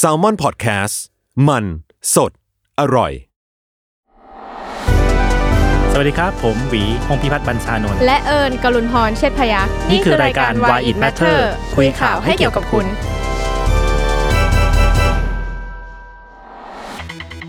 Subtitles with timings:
[0.00, 0.94] s a l ม o n PODCAST
[1.48, 1.64] มัน
[2.14, 2.32] สด
[2.80, 3.12] อร่อย
[5.92, 11.38] สวัสดีครับ ผมหวีพงพิพัฒน์บรรชานนท์และเอิญกลุนพรเชษฐพยักษ์นี่คือรายการ Why It Matter
[11.76, 12.86] คุยข่าวให้เกี่ยวกับคุณ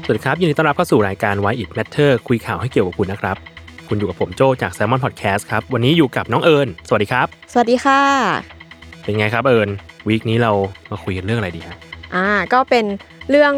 [0.06, 3.36] สวัสดีครับยินดีต้อนรับเข้าสู่รายการ Why It Matter คุยข่าวให้เกี่ยวกับคุณนะครับ
[3.88, 8.00] คุณอยู่กับผมโจจาก Salmon Podcast ครับ วันนี้อยู่กับน้องเอิญสวัสดีครับ สวัสดีค่ะ
[9.04, 9.70] เป็นไงครับเอิญ
[10.08, 10.52] วีคนี้เรา
[10.92, 11.78] มาคุยกันเรื่องอะไรดีฮะ
[12.16, 12.86] อ่าก็เป็น
[13.30, 13.54] เรื่อง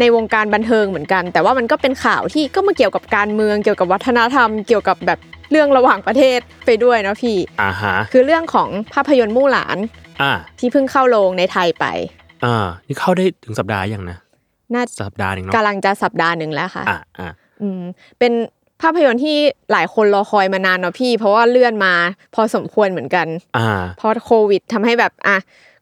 [0.00, 5.18] ในวงการบันเทิงเหมือนกัน แต่ว่ามันก็เป็นข่าวที่ก็มาเกี่ยวกับการเมืองเกี่ยวกับวัฒนธรรม เกี่ยวกับแบบ
[5.50, 9.78] เรื่องระหว่างประเทศไปด้วยนะพี่อ่าฮะคือเรื่องของภาพยนตร์มู่หลาน
[10.22, 11.86] อ่าที่เพิ่งเข้าโรงในไทยไป
[12.44, 14.18] อ่านี่เข้าได้ถึงสัปดาห์ยังนะ
[14.74, 17.28] น่าสัปดาห์หนึ่งเนาะกำลังจะสัปดาห์หนึ่งแล้วค่ะอ่าอ่า
[17.62, 17.82] อืม
[18.18, 18.32] เป็น
[18.82, 19.38] ภาพยนตร์ที่
[19.72, 21.94] หลายคนรอคอยมานานเนาะพี่ เพราะว่าเลื่อนมา
[22.34, 23.68] พอสมควรเหมือนกันอ่า
[23.98, 25.36] เพราะโควิดทำให้แบบอะ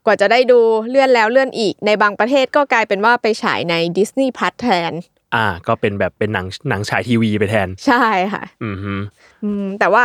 [0.06, 4.92] กว่าจะได้ดูเลื่อนแล้วเลื่อนอีกในบางประเทศก็กลายเป็นว่าไปฉายใน Disney Plus แทน
[5.34, 8.94] อ่า ก็เป็นแบบเป็นหนังหนังฉายทีวีไปแทน ใช่ค่ะ อืมฮึ
[9.44, 10.04] อืมแต่ว่า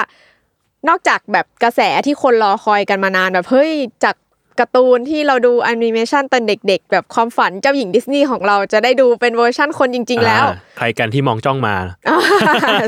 [0.90, 3.72] นอกจากแบบกระแสที่คนรอคอยกันมานานแบบเฮ้ย
[4.04, 4.16] จาก
[4.60, 11.76] การ์ตูนที่เราดูแอนิเมชันตอนเด็ก ๆ แบบความฝันเจ้าหญิงดิสนีย์ของเราจะได้ดูเป็นเวอร์ชั่นคนจริง ๆ แล้วอ่าใครกันที่มองจ้องมา
[12.10, 12.20] อ่า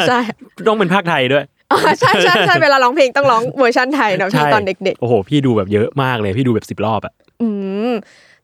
[0.09, 0.19] ใช่
[0.67, 7.47] ต้องเป็นภาคไทยด้วยอ่าใช่ใช่ใช่เวลาร้องเพลงต้องร้องเวอร์ชันไทยเนาะพี่ใช่ตอนเด็กๆโอ้โหพี่ดูแบบเยอะมากเลยพี่ดูแบบสิบรอบอะอื
[7.89, 7.93] ม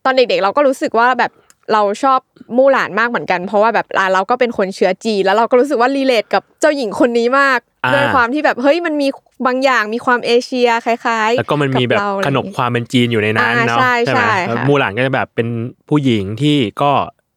[0.04, 1.30] ตอนเด็กๆเราก็รู้สึกว่าแบบ
[1.72, 2.20] เราชอบ
[2.56, 9.08] มู่หลานมากเหมือนกัน เพราะว่าแบบอ่าเราก็เป็นคนเชื้อจีนแล้วเราก็รู้สึกว่ารีเลทกับเจ้าหญิงคนนี้มากอ่าด้วยความที่แบบเฮ้ยมันมี
[9.46, 15.48] บางอย่างมีความเอเชียคล้ายๆ แล้วก็มันมีแบบบเราขนบความเป็นจีนอยู่ในนั้นอ่าเนาะใช่ไหมใช่แล้วค่ะมูหลานก็จะแบบเป็น
[15.88, 16.90] ผู้หญิงที่ก็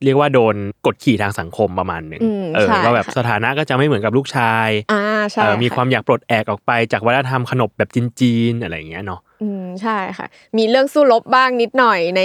[0.03, 12.21] เรียกว่าโดนกดขี่ทางสังคมประมาณหนึ่งอืมเออใช่ก็แบบค่ะสถานะก็จะไม่เหมือนกับลูกชายอ่าใช่เออมีะความอยากปลดแอกออกไปจากวัฒนธรรมขนบแบบจีนๆอะไรอย่างเงี้ยเนาะอืมใช่ค่ะ มีเรื่องสู้รบบ้างนิดหน่อยใน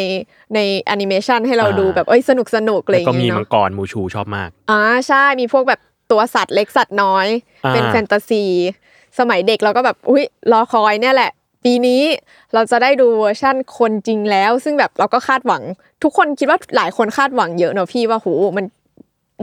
[0.55, 7.27] ในแอนิเมชันให้เราอ่าดูแบบเอ้ยสนุกสนุกอะไรอแล้วย่างก็มีเงี้ยมังเนาะกรมูชูชอบมากอ่าใช่มีพวกแบบตัวสัตว์เล็กสัตว์น้อย
[7.65, 8.45] อ่าเป็นแฟนตาซี
[9.19, 11.31] สมัยเด็กเราก็แบบอุ้ยรอคอยเนี่ยแหละ
[11.65, 12.03] ปีนี้
[12.55, 15.63] เราจะได้ดูเวอร์ชั่นคนจริงแล้ว ซึ่งแบบเราก็คาดหวัง
[16.03, 18.65] ทุกคนคิดว่าหลายคนคาดหวังเยอะเนอะพี่ว่าโหมัน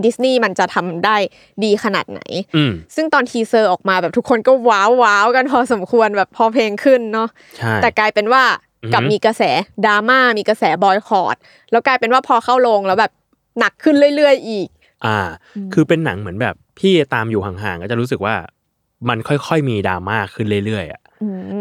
[0.06, 1.16] ดิสนีย์มันจะทำได้
[1.64, 2.22] ดีขนาดไหน
[2.56, 8.44] อืมซึ่งตอน teaser ออกมาแบบทุกคนก็ wow wow กันพอสมควรแบบพอเพลงขึ้นเนาะใช่แต่กลายเป็นว่า
[8.84, 9.44] อือฮึกลับมีกระแส
[9.86, 11.36] ดราม่ามีกระแสบอยคอต
[11.72, 13.12] แล้วกลายเป็นว่าพอเข้าโรงแล้วแบบ
[13.60, 14.68] หนักขึ้นเรื่อย ๆ อีก
[15.06, 15.18] อ่า
[15.74, 18.36] คือเป็นหนังเหมือนแบบพี่ตามอยู่ห่างๆก็จะรู้สึกว่า
[19.10, 21.09] มันค่อยๆมีดราม่าขึ้นเรื่อยๆอะอืม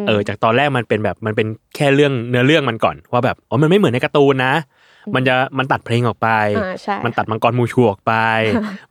[0.06, 1.46] เออจากตอนแรกมันเป็นแบบมันเป็น
[1.76, 4.54] แค่เรื่องเนื้อเรื่องมันก่อนว่าแบบอ๋อมันไม่เหมือนในการ์ตูนนะ
[5.14, 8.12] มันจะมันตัดเพลงออกไปอ่าใช่มันตัดมังกรมูชูออกไป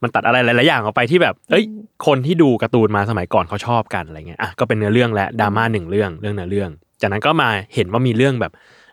[0.01, 1.63] มันตัดอะไรหลายๆอย่างออกไปที่แบบ เอ้ย
[2.05, 6.69] คนที่ดูการ์ตูนมาสมัยก่อนเขาชอบกันอะไรเงี้ยอะก็เป็นเนื้อเรื่องและดราม่าหนึ่งเรื่องเรื่องเนื้อเรื่อง
[7.01, 8.51] จากนั้นก็มาเห็นว่ามีเรื่องแบบ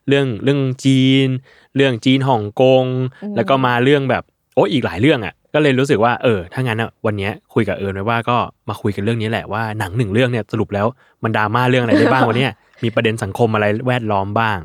[0.09, 1.29] เรื่องเรื่องจีน
[1.77, 2.85] เรื่องจีนฮ่องกง
[3.37, 4.23] แล้วก็มาเรื่องแบบ
[4.55, 8.37] โอ้อีกหลายเรื่องอะ ก็เลยรู้สึกว่าเออถ้างั้นอะวันเนี้ยคุยกับเอิญไว้ว่าก็
[8.69, 10.87] มาคุยกันเรื่องนี้แหละว่าหนังหนึ่งเรื่องเนี่ยสรุปแล้ว
[11.25, 14.59] มันดราม่าเรื่องอะไรได้บ้างวันเนี้ยมีประเด็นสังคมอะไรแวดล้อมบ้าง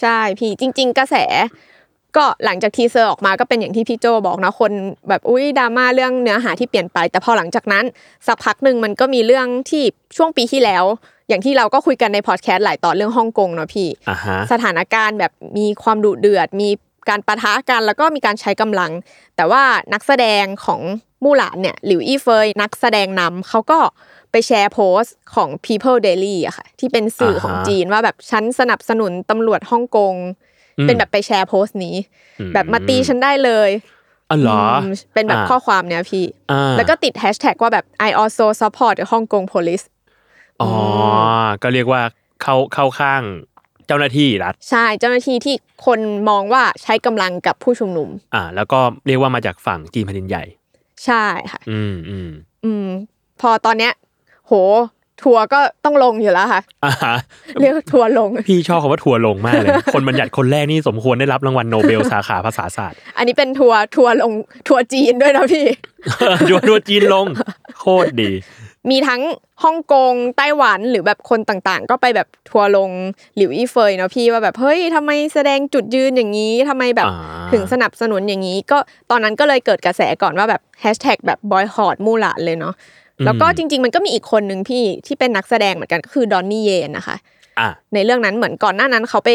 [0.00, 1.16] ใช่พี่จริง ๆ กระแส
[2.16, 4.72] ก็หลังจากทีเซอร์ออกมาก็เป็นอย่างที่พี่โจบอกนะคน
[5.08, 7.84] แบบอุ้ยดราม่าเรื่องเนื้อหาที่เปลี่ยนไป แต่พอหลังจากนั้น
[8.26, 9.82] สักพักหนึ่งมันก็มีเรื่องที่
[10.16, 10.84] ช่วงปีที่แล้ว
[11.28, 16.68] อย่างที่เราก็คุยกันในพอดแคสต์หลายตอนเรื่องฮ่องกงเนาะพี่อ่าฮะสถานการณ์แบบมีความดุเดือดมี
[17.08, 18.92] การปะทะกันแล้วก็มีการใช้กำลัง
[19.36, 20.80] แต่ว่านักแสดงของ
[21.24, 23.78] มู่หลานเนี่ยหลิวอี้เฟยนักแสดงนำเขาก็
[24.30, 30.14] ไปแชร์โพสต์ของ People Daily อะค่ะ ที่เป็นสื่อของอ่าฮะจีนว่าแบบฉันสนับสนุนตำรวจฮ่องกง
[30.78, 31.96] อืมเป็นแบบไปแชร์โพสต์นี้
[32.40, 33.70] อืมแบบมาตีฉันได้เลย
[34.30, 39.84] อ๋อเหรอมเป็นแบบอ่าข้อความเนี้ยพี่อ่าแล้วก็ติดแฮชแท็กว่าแบบ I also support the Hong Kong police
[40.60, 40.70] อ๋อ
[41.42, 42.02] อก็เรียกว่า
[42.42, 43.22] เข้าเข้าข้าง
[43.86, 45.54] เจ้าหน้าที่รัฐ ใช่เจ้าหน้าที่ที่
[45.86, 50.44] คนมองว่าใช้กำลังกับผู้ชุมนุม อ่า แล้วก็เรียกว่ามาจากฝั่งจีนแผ่นดินใหญ่
[51.04, 52.30] ใช่ค่ะ อืมอืม
[52.64, 52.86] อืม
[53.40, 53.92] พอตอนเนี้ย
[54.46, 54.52] โห
[55.22, 57.16] ทัวร์ก็ต้องลงอยู่แล้วค่ะอ่าฮะ
[57.60, 64.32] เรียกว่าทัวร์ลง พี่ชอบคำว่าทัวร์ลงมากเลย คนบัญญัติคนแรกนี่สมควรได้รับรางวัลโนเบลสาขาภาษาศาสตร์ อันนี้เป็นทัวร์ทัวร์ลง
[64.68, 65.66] ทัวร์จีนด้วยนะพี่
[66.48, 67.26] ทัวร์ทัวร์จีนลง
[67.80, 68.30] โคตรดี
[68.90, 69.22] มีทั้ง
[69.62, 72.90] ฮ่องกงไต้หวันหรือแบบคนต่างๆ ก็ไปแบบทัวร์ลง
[73.36, 78.78] หลิวอี้เฟยเนาะพี่ว่าแบบเฮ้ยทำไมแสดงจุดยืนอย่างนี้ทำไมแบบอ่าถึงสนับสนุนอย่างนี้ ก็
[79.10, 82.74] ตอนนั้นก็เลยเกิดกระแสก่อนว่าแบบแฮชแท็กแบบบอยคอรดมู่หลานเลยเนาะ
[83.24, 87.16] แล้วก็จริง ๆ มันก็มีอีกคนหนึ่งพี่ที่เป็นนักแสดงเหมือนกันก็คือดอนนี่เยนนะคะ
[87.58, 89.30] อะในเรื่องนั้นเหมือนก่อนหน้านั้นเขาไป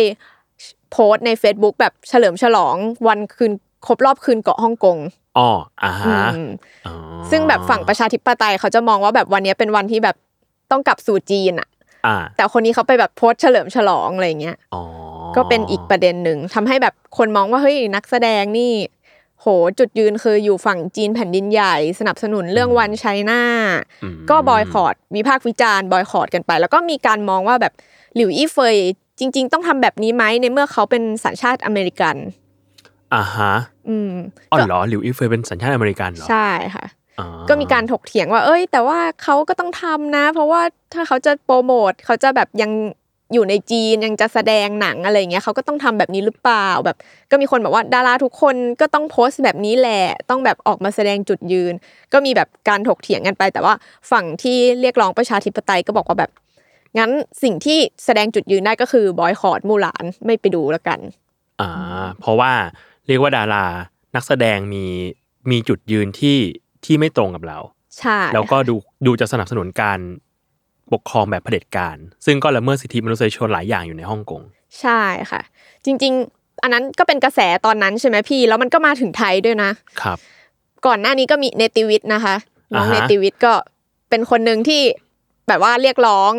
[0.91, 2.75] โพสต์ใน Facebook แบบเฉลิมฉลอง
[3.07, 3.51] วันคืน
[3.87, 4.97] ครบรอบคืนเกาะฮ่องกง
[5.37, 5.49] อ๋อ
[5.83, 6.49] อ่าฮะอืม
[6.87, 6.93] อ๋อ
[7.31, 10.15] ซึ่งแบบฝั่งประชาธิปไตยเขาจะมองว่าแบบวันนี้เป็นวันที่แบบ
[10.71, 11.67] ต้องกลับสู่จีนอะ
[12.05, 14.83] อ่าแต่คนนี้เขาไปแบบโพสต์เฉลิมฉลองอะไรเงี้ยอ๋อ
[15.35, 18.73] ก็เป็นอีกประเด็นหนึ่งทำให้แบบคนมองว่าเฮ้ยนักแสดงนี่
[19.41, 19.47] โห
[19.79, 23.41] จุดยืนคืออยู่ฝั่งจีนแผ่นดินใหญ่ สนับสนุนเรื่อง One China
[24.03, 27.73] อืมก็บอยคอตวิพากษ์วิจารณ์บอยคอตกันไป แล้วก็มีการมองว่าแบบ
[28.15, 28.77] หลิวอี้เฟย
[29.19, 32.15] จริง ๆ ต้องทำแบบนี้ไหมในเมื่อเขาเป็นสัญชาติอเมริกัน
[33.15, 33.53] อ่าฮะ
[33.89, 34.11] อืม
[34.51, 36.85] อ๋อก็เหรอหลิวอี้เฟยเป็นสัญชาติอเมริกันเหรอ ใช่ค่ะ
[37.19, 40.61] อ๋อก็มีการถกเถียงว่า เอ้ย แต่ว่าเขาก็ต้องทำนะ เพราะว่า
[40.93, 42.71] ถ้าเขาจะโปรโมทเขาจะแบบยัง
[43.33, 46.97] อยู่ในจีนยังจะแสดงหนังอะไรเงี้ยเขาก็ต้องทำแบบนี้หรือเปล่าแบบ
[47.31, 51.73] ก็มีคนบอกว่าดาราทุกคนก็ต้องโพสต์แบบนี้แหละ ต้องแบบออกมาแสดงจุดยืน
[52.13, 53.73] ก็มีแบบการถกเถียงกันไป แต่ว่า
[54.11, 56.31] ฝั่งที่เรียกร้องประชาธิปไตยก็บอกว่าแบบ
[56.97, 57.11] งั้น
[57.43, 60.99] สิ่งที่แสดงจุดยืนได้ก็คือบอยคอรดมูหลานไม่ไปดูแล้วกัน
[61.61, 61.69] อ่า
[62.19, 62.51] เพราะว่า
[63.07, 63.65] เรียกว่าดารา
[64.15, 64.85] นักแสดงมี
[65.51, 66.37] มีจุดยืนที่
[66.85, 67.59] ที่ไม่ตรงกับเรา
[67.99, 68.75] ใช่แล้วก็ดู
[69.05, 69.99] ดูจะสนับสนุนการ
[70.93, 74.41] ปกครองแบบเผด็จการ ซึ่งก็ละเมิดสิทธิมนุษยชนหลายอย่างอยู่ในฮ่องกง
[74.81, 75.01] ใช่
[75.31, 75.41] ค่ะ
[75.85, 79.71] จริง ๆ อันนั้นก็เป็นกระแสตอนนั้นใช่ไหมพี่ แล้วมันก็มาถึงไทยด้วยนะ
[80.01, 80.17] ครับ
[80.85, 82.35] ก่อนหน้านี้ก็มีเนติวิทย์นะคะ
[82.73, 83.53] น้องอ่าฮะเนติวิทย์ก็
[84.09, 84.81] เป็นคนหนึ่งที่
[85.47, 86.31] แบบว่าเรียกร้อง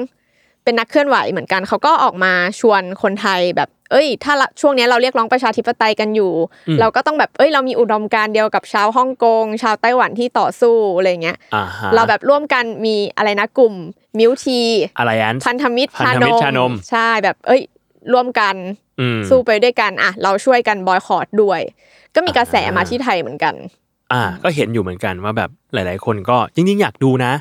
[0.69, 6.33] เป็นนักเคลื่อนไหวเหมือนกันเขาก็ออกมาชวนคนไทยแบบ เอ้ย ถ้าละช่วงนี้เราเรียกร้องประชาธิปไตยกันอยู่
[6.81, 13.75] เราก็ต้องแบบเอ้ยเรามีอุดมการณ์เดียวกับชาวฮ่องกงชาวไต้หวันที่ต่อสู้อะไรเงี้ยอ่าฮะเราแบบร่วมกันมีอะไรนะกลุ่ม
[14.19, 14.61] มิวที
[14.99, 17.63] อะไรอันพันธมิตรพันธมิตรชานมใช่แบบ เอ้ย
[18.13, 18.55] ร่วมกัน
[19.01, 21.61] อืมสู้ไปด้วยกันอะเราช่วยกันบอยคอรดด้วย
[22.15, 23.55] ก็มีกระแสมาที่ไทยเหมือนกัน
[24.13, 27.33] อ่า ก็เห็นอยู่เหมือนกันว่าแบบหลาย ๆ คนก็จริง ๆ อยากดูนะ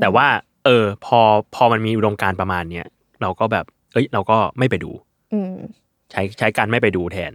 [0.00, 0.26] แต่ว่า
[0.64, 1.20] เออ พอ
[1.54, 2.86] พอมันมีอุดมการณ์ประมาณเนี้ย
[3.22, 4.90] เราก็แบบ เอ้ย เราก็ไม่ไปดู
[5.32, 5.54] อืม
[6.10, 7.32] ใช้ใช้การไม่ไปดูแทน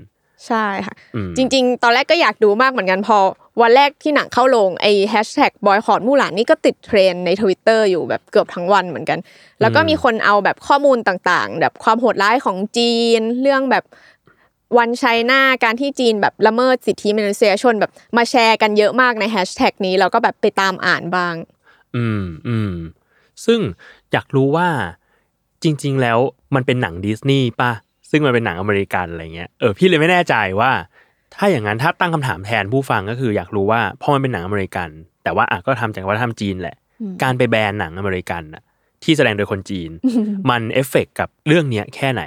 [0.48, 3.18] ใช่ค่ะอืมจริง ๆ ตอนแรกก็อยากดูมากเหมือนกันพอ
[3.62, 9.20] วันแรกที่หนังเข้าลงไอ้แฮชแท็กบอยคอตมู่หลานนี่ก็ติดเทรนด์ในทวิตเตอร์อยู่แบบเกือบทั้งวันเหมือนกัน
[9.62, 13.84] แล้วก็มีคนเอาแบบข้อมูลต่างๆ แบบความโหดร้ายของจีนเรื่องแบบ
[14.78, 21.36] One China การที่จีนแบบละเมิดสิทธิมนุษยชนแบบมาแชร์กันเยอะมากในแฮชแท็กนี้แล้วก็แบบไปตามอ่านบ้าง
[21.96, 22.74] อืมอืม
[23.46, 23.60] ซึ่ง
[24.12, 24.68] อยากรู้ว่า
[25.64, 26.20] จริง ๆ แล้ว
[26.56, 27.72] มันเป็นหนังดิสนีย์ป่ะ
[28.10, 30.72] ซึ่งมันเป็นหนังอเมริกันอะไรเงี้ย เออพี่เลยไม่แน่ใจว่า
[31.36, 34.90] ถ้าอย่างนั้นถ้าตั้งคำถามแทนผู้ฟังก็คืออยากรู้ว่าพอมันเป็นหนังอเมริกัน
[35.24, 36.76] แต่ว่าอะก็ทำจากวัฒนธรรมจีนแหละ
[37.24, 38.64] การไปแบนหนังอเมริกันน่ะ
[39.04, 39.90] ที่แสดงโดยคนจีน
[40.50, 42.24] มันเอฟเฟกต์กับเรื่องเนี้ยแค่ไหน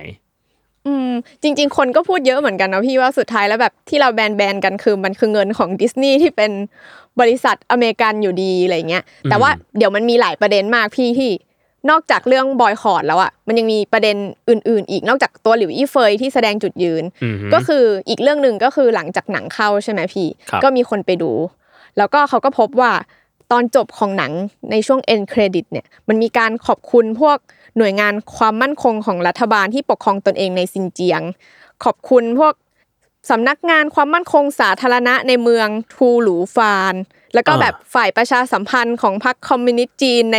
[0.87, 1.11] อืม
[1.43, 6.53] จริง ๆ คนก็พูดเยอะเหมือนกันนะพี่ว่าสุดท้ายแล้วแบบที่เราแบนแบนๆกันคือมันคือเงินของดิสนีย์ที่เป็น
[7.21, 11.33] บริษัทอเมริกันอยู่ดีอะไรเงี้ยแต่ว่าเดี๋ยวมันมีหลายประเด็นมากพี่ที่
[11.91, 14.17] นอกจากเรื่องบอยคอรดแล้วอะมันยังมีประเด็น
[14.51, 21.33] อื่น ๆ อีกนอกจากตัวหลิวอี้เฟยที่แสดงจุดยืนอือฮึก็คืออีกเรื่องหนึ่งก็คือหลังจากหนังเข้าใช่ไหมพี่ครับก็มีคนไปดู
[21.97, 22.93] แล้วก็เขาก็พบว่า
[23.53, 24.33] ตอนจบของหนัง
[24.71, 27.39] ในช่วง end credit เนี่ยมันมีการขอบคุณพวก
[27.79, 31.23] หน่วยงานความมั่นคงของรัฐบาลที่ปกครองตนเองในซินเจียง
[31.85, 32.55] ขอบคุณพวก
[33.31, 36.95] สำนักงานความมั่นคงสาธารณะในเมืองทูหลูฟาน
[37.35, 40.39] แล้วก็อ่าแบบฝ่ายประชาสัมพันธ์ของพรรคคอมมิวนิสต์จีนใน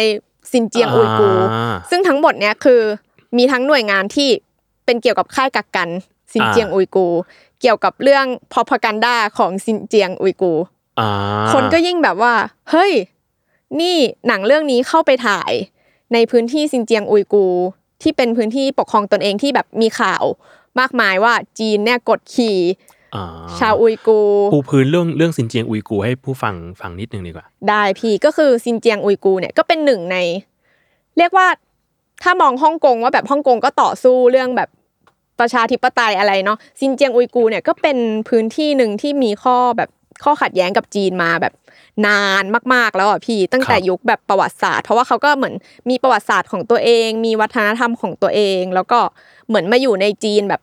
[0.51, 2.81] ซินเจียงอุยกูร์อ่าซึ่งทั้งหมดเนี้ยคือ
[3.37, 4.29] มีทั้งหน่วยงานที่
[4.85, 5.89] เป็นเกี่ยวกับค่ายกักกัน
[6.33, 7.19] ซินเจียงอ่าอุยกูร์
[7.61, 10.63] เกี่ยวกับเรื่อง propaganda ของซินเจียงอุยกูร์
[10.99, 11.09] อ่า
[11.53, 12.33] คนก็ยิ่งแบบว่า
[12.71, 12.91] เฮ้ย
[13.79, 13.97] นี่
[14.27, 15.51] หนังเรื่องนี้เข้าไปถ่าย
[16.13, 17.65] ในพื้นที่ซินเจียงอุยกูร์
[18.01, 20.23] ที่เป็นพื้นที่ปกครองตนเองที่แบบมีข่าว
[20.79, 22.57] มากมายว่าจีนเนี่ยกดขี่
[23.15, 23.25] อ่า
[23.59, 30.17] ชาวอุยกูร์ปูพื้นเรื่องเรื่องซินเจียงอุยกูร์ให้ผู้ฟังฟังนิดนึงดีกว่า ได้พี่ก็คือซินเจียงอุยกูร์เนี่ยก็เป็นหนึ่งใน
[31.17, 31.47] เรียกว่า
[32.23, 34.69] ถ้ามองฮ่องกงว่าแบบฮ่องกงก็ต่อสู้เรื่องแบบ
[35.39, 37.97] ประชาธิปไตยอะไรเนาะซินเจียงอุยกูร์เนี่ยก็เป็น
[38.29, 39.89] พื้นที่หนึ่งที่มีข้อแบบ
[40.23, 41.53] ข้อขัดแย้งกับจีนมาแบบ
[42.07, 45.55] นานมากๆแล้วอะพี่ตั้งแต่ครับยุคแบบประวัติศาสตร์ เพราะว่าเขาก็เหมือน
[45.89, 48.99] มีประวัติศาสตร์ของตัวเอง มีวัฒนธรรมของตัวเอง แล้วก็
[49.47, 50.61] เหมือนมาอยู่ในจีนแบบ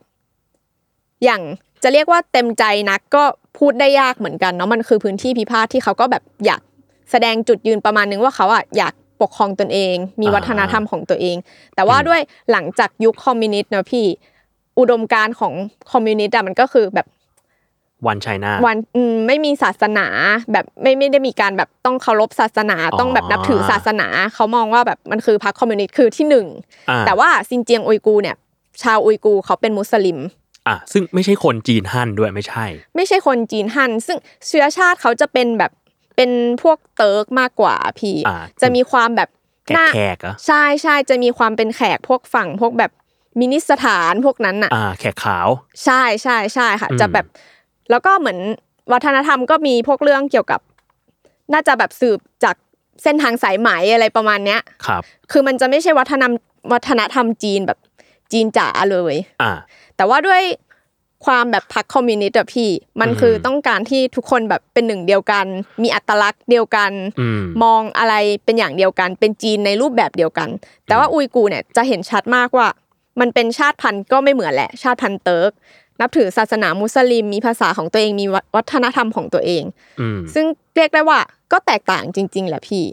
[1.24, 1.42] อย่าง
[1.82, 3.24] จะเรียกว่าเต็มใจนักก็
[3.58, 6.60] พูดได้ยากเหมือนกันเนาะมันคือพื้นที่พิพาทที่เขาก็แบบอยาก
[7.10, 11.36] แสดงจุดยืนประมาณนึงว่าเขาอะอยากปกครองตนเอง มีอ่าวัฒนธรรมของตัวเอง
[11.74, 12.20] แต่ว่าด้วย
[12.52, 14.06] หลังจากยุคคอมมิวนิสต์เนอะพี่
[14.78, 15.52] อุดมการณ์ของ
[15.92, 17.06] คอมมิวนิสต์อะมันก็คือแบบ
[18.06, 20.06] One China Oneอืมไม่มีศาสนา
[20.52, 26.46] แบบไม่ไม่ได้มีการแบบต้องเคารพศาสนาอ๋อต้องแบบนับถือศาสนา เขามองว่าแบบมันคือพรรคคอมมิวนิสต์คือที่หนึ่ง
[26.90, 28.36] อ่าแต่ว่าซินเจียงอุยกูร์เนี่ย
[28.82, 30.18] ชาวอุยกูร์เขาเป็นมุสลิม
[30.68, 32.64] อะซึ่งไม่ใช่คนจีนฮั่นด้วยไม่ใช่
[32.96, 35.72] ไม่ใช่คนจีนฮั่นซึ่งเชื้อชาติเขาจะเป็นแบบ
[36.16, 36.30] เป็น
[36.62, 39.28] พวกเติร์กมากกว่าพี่อ่าจะมีความแบบ
[39.66, 42.92] แขกหน้าแขกเหรอใช่ใช่จะมีความเป็นแขกพวกฝั่งพวกแบบ
[43.40, 45.48] มินิสถานพวกนั้นน่ะอ่าแขกขาว
[45.84, 47.26] ใช่ใช่ใช่ค่ะอืมจะแบบ
[47.90, 48.38] แล้วก็เหมือน
[48.92, 50.60] วัฒนธรรมก็มีพวกเรื่องเกี่ยวกับ
[51.52, 52.56] น่าจะแบบสืบจาก
[53.02, 56.32] เส้นทางสายไหมอะไรประมาณเนี้ยครับ คือมันจะไม่ใช่วัฒนธรรม
[56.72, 57.78] วัฒนธรรมจีนแบบ
[58.32, 59.52] จีนจ๋าเลยอ่า
[59.96, 60.42] แต่ว่าด้วย
[61.26, 65.46] ความแบบพรรคคอมมิวนิสต์อะพี่ มันอืมคือต้องการที่ทุกคนแบบเป็นหนึ่งเดียวกัน
[65.82, 68.14] มีอัตลักษณ์เดียวกันอืมมองอะไร
[68.44, 70.48] เป็นอย่างเดียวกัน เป็นจีนในรูปแบบเดียวกัน
[70.86, 72.68] แต่ว่าอุยกูร์เนี่ยจะเห็นชัดมากว่า
[73.20, 75.50] มันเป็นชาติพันธุ์ก็ไม่เหมือนแหละ ชาติพันธุ์เติร์ก
[76.00, 78.26] นับถือศาสนามุสลิม มีภาษาของตัวเองมี
[78.56, 79.62] วัฒนธรรมของตัวเอง
[80.00, 81.18] อืมซึ่งเรียกได้ว่า
[81.52, 82.84] ก็แตกต่างจริง ๆ แหละพี่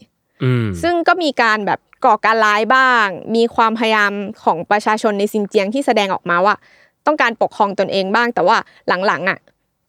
[0.44, 4.12] อืมซึ่งก็มีการแบบก่อการร้ายบ้าง มีความพยายาม
[4.44, 6.56] ของประชาชนในซินเจียงที่แสดงออกมาว่า
[7.06, 8.58] ต้องการปกครองตนเองบ้าง แต่ว่า
[9.08, 9.40] หลังๆอะ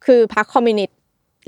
[0.05, 0.97] คือพรรคคอมมิวนิสต์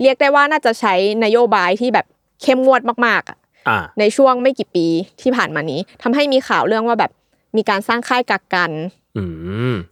[0.02, 0.94] เรียกได้ว่าน่าจะใช้
[1.24, 2.06] นโยบายที่แบบ
[2.42, 4.86] เข้มงวดมากๆอะอ่าในช่วงไม่กี่ปี
[5.22, 7.12] ที่ผ่านมานี้ทำให้มีข่าวเรื่องว่าแบบ
[7.56, 9.05] มีการสร้างค่ายกักกันอืม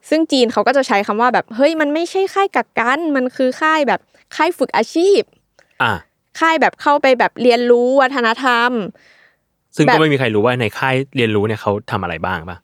[0.09, 4.01] ซึ่งจีนเขาก็จะใช้คำว่าแบบเฮ้ยมันไม่ใช่ค่ายกักกัน มันคือค่ายแบบ
[4.37, 5.21] ค่ายฝึกอาชีพ
[5.83, 5.93] อ่า
[6.41, 8.71] ค่ายแบบเข้าไปแบบเรียนรู้วัฒนธรรม
[9.77, 12.57] ซึ่งแบบก็ไม่มีใครรู้ว่าในค่ายเรียนรู้เนี่ยเขาทำอะไรบ้างป่ะ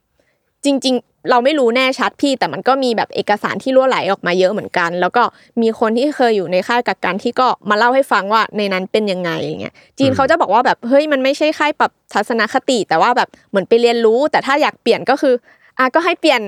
[0.64, 5.23] จริง ๆ เราไม่รู้แน่ชัดพี่ แต่มันก็มีแบบเอกสารที่รั่วไหลออกมาเยอะเหมือนกัน แล้วก็
[5.62, 15.35] มีคนที่เคยอยู่ในค่ายกักกันที่ก็มาเล่าให้ฟังว่าในนั้นเป็นยังไงอย่างเงี้ยจีนอืมเขาจะบอกว่าแบบเฮ้ยมันไม่ใช่ค่ายปรับทัศนคติ แต่ว่าแบบเหมือนไปเรียนรู้ แต่ถ้าอยากเปลี่ยนก็คือ
[15.80, 16.40] อะก็ให้เปลี่ยน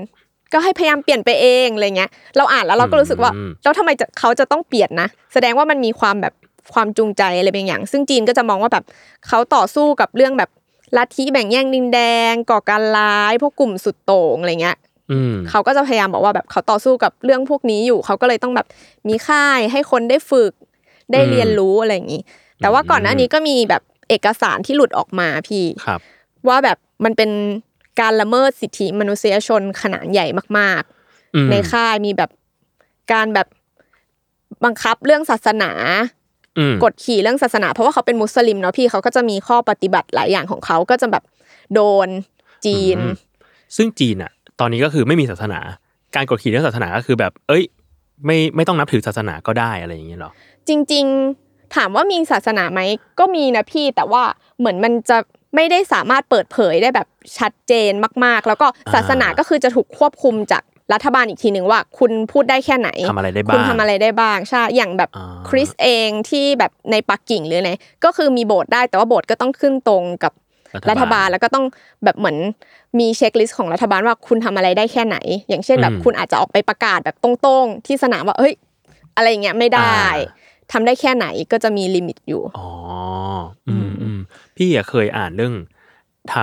[0.53, 6.35] ก็ให้พยายามเปลี่ยนไปเองอะไรเงี้ย เราอ่านแล้วเราก็รู้สึกว่าอืมแล้วทำไมจะเขาจะต้องเปลี่ยนนะ แสดงว่ามันมีความแบบ
[6.75, 8.85] ความจูงใจอะไรบางอย่าง ซึ่งจีนก็จะมองว่าแบบ
[9.29, 10.51] เขาต่อสู้กับเรื่องแบบ
[10.97, 14.77] ลัทธิแบ่งแยกดินแดง ก่อการร้ายพวกกลุ่มสุดโต่งอะไรเงี้ย
[15.13, 18.67] อืมเขาก็จะพยายามบอกว่าแบบเขาต่อสู้กับเรื่องพวกนี้อยู่ เขาก็เลยต้องแบบ
[19.09, 20.53] มีค่ายให้คนได้ฝึก
[21.13, 22.23] ได้อืมเรียนรู้อะไรอย่างนี้
[22.59, 26.01] แต่ว่าก่อนหน้านี้ก็มีแบบเอกสารที่หลุดออกมาพี่ครับ
[26.49, 27.31] ว่าแบบมันเป็น
[28.01, 30.27] การละเมิดสิทธิมนุษยชนขนาดใหญ่
[30.59, 30.83] มาก
[31.35, 32.31] อืมๆในค่ายมีแบบ
[33.13, 33.49] การแบบ
[34.65, 35.71] บังคับเรื่องศาสนา
[36.59, 41.25] อืมกดขี่เรื่องศาสนา เพราะว่าเขาเป็นมุสลิมเนาะพี่เขาก็จะมีข้อปฏิบัติหลายอย่างของเขาก็จะแบบ
[41.75, 42.09] โดน
[42.67, 43.15] จีนอืม
[43.77, 45.61] ซึ่งจีนอะตอนนี้ก็คือไม่มีศาสนา
[46.15, 47.63] การกดขี่เรื่องศาสนาก็คือแบบ เอ้ย
[48.27, 50.31] ไม่ไม่ต้องนับถือศาสนาก็ได้อะไรอย่างเงี้ยหรอ
[50.69, 51.05] จริง
[51.41, 52.81] ๆ ถามว่ามีศาสนาไหม
[53.19, 54.23] ก็มีนะพี่แต่ว่า
[54.59, 55.19] เหมือนมันจะ
[55.55, 57.93] ไม่ได้สามารถเปิดเผยได้แบบชัดเจน
[58.25, 67.73] มาก ๆ แล้วก็ศาสนาอ่าก็คือจะถูกควบคุมจากรัฐบาลอีกทีหนึ่งว่า คุณพูดได้แค่ไหนทำอะไรได้บ้างคุณทำอะไรได้บ้างใช่อย่างแบบอ่าคริสเองที่แบบในปักกิ่งหรือไง
[68.05, 70.33] ก็คือมีโบสถ์ได้แต่ว่าโบสถ์ก็ต้องขึ้นตรงกับ
[70.91, 71.65] รัฐบาลแล้วก็ต้อง
[72.05, 72.37] แบบเหมือน
[72.99, 75.17] มี checklist ของรัฐบาลว่าคุณทำอะไรได้แค่ไหน
[75.49, 78.55] อย่างเช่นแบบอืมคุณอาจจะออกไปประกาศแบบตรงๆ ที่สนามว่าเฮ้ย
[79.17, 80.01] อะไรอย่างเงี้ยไม่ได้
[80.73, 82.69] อ่าทำได้แค่ไหนก็จะมี limit อยู่อ๋อ
[83.69, 84.19] อืมอืม
[84.57, 85.55] พี่อะเคยอ่านเรื่อง
[86.33, 86.35] ท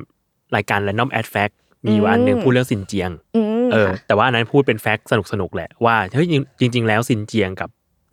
[0.00, 6.26] ำรายการ Random As Fact มีอยู่อันหนึ่งอืมพูดเรื่องซินเจียงอืมเออค่ะแต่ว่าอันนั้นพูดเป็น fact สนุกสนุกๆแหละว่าเฮ้ย
[6.60, 7.68] จริง ๆ แล้วซินเจียงกับ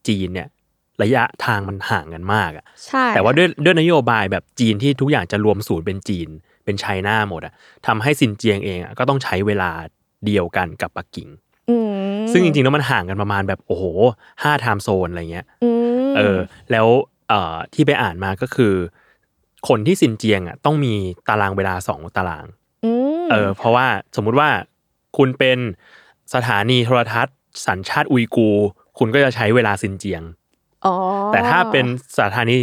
[0.07, 0.47] จีนเนี่ย
[1.03, 6.29] ระยะทางมันห่างกันมากอะใช่แต่ว่าด้วยด้วยนโยบายแบบจีนที่ทุกอย่างจะรวมศูนย์เป็นจีน
[6.65, 7.53] เป็น China หมดอะ
[7.87, 9.71] ทำให้ซินเจียงเองอะก็ต้องใช้เวลา
[10.25, 11.29] เดียวกันกับปักกิ่ง
[11.69, 11.91] อืม
[12.33, 13.83] ซึ่งจริงๆแล้วมันห่างกันประมาณแบบโอ้โห
[14.43, 15.69] ห้า time zone อะไรเงี้ยอื
[16.11, 16.37] มเออ
[16.71, 16.87] แล้ว
[17.29, 18.73] เอ่อที่ไปอ่านมาก็คือ
[19.67, 20.93] คนที่ซินเจียงอะต้องมี
[21.29, 22.45] ตารางเวลาสองตาราง
[23.23, 24.49] มเออเพราะว่าสมมุติว่า
[25.17, 25.59] คุณเป็น
[26.33, 27.35] สถานีโทรทัศน์
[27.67, 30.23] สัญชาติอุยกูร์คุณก็จะใช้เวลาซินเจียง
[30.85, 30.93] อ๋อ
[31.33, 31.85] แต่ถ้าเป็น
[32.19, 32.55] สถานี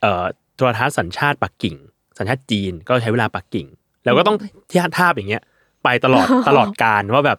[0.00, 0.24] เอ่อ
[0.56, 1.76] โทรทัศน์สัญชาติปักกิ่ง
[2.18, 3.66] สัญชาติจีนก็ใช้เวลาปักกิ่ง
[4.04, 4.36] แล้วก็ต้อง
[4.70, 5.42] ที่ทาบอย่างเงี้ย
[5.84, 7.38] ไปตลอดตลอดการว่าแบบ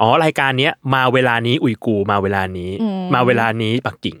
[0.00, 2.70] อ๋อรายการเนี้ยมาเวลานี้อุยกูร์มาเวลานี้
[3.14, 4.16] มาเวลานี้ปักกิ่ง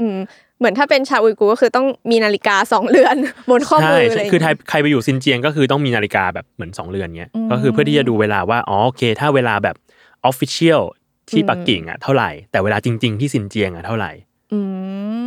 [0.00, 0.18] อืม
[0.58, 3.16] เหมือนถ้าเป็นชาวอุยกูร์ก็คือต้องมีนาฬิกาสองเรือน
[3.50, 9.76] บนข้อมือใช่ใช่เลยคือใครใครไปอยู่ซินเจียงก็คือต้องมีนาฬิกาแบบเหมือนสองเรือนเงี้ยก็คือเพื่อที่จะดูเวลาว่าอ๋อโอเค ถ้าเวลาแบบ
[10.24, 10.82] official
[11.30, 14.10] ที่ปักกิ่งอะเท่าไหร่แต่เวลาจริง ๆ ที่ซินเจียงอะเท่าไหร่
[14.52, 14.60] อื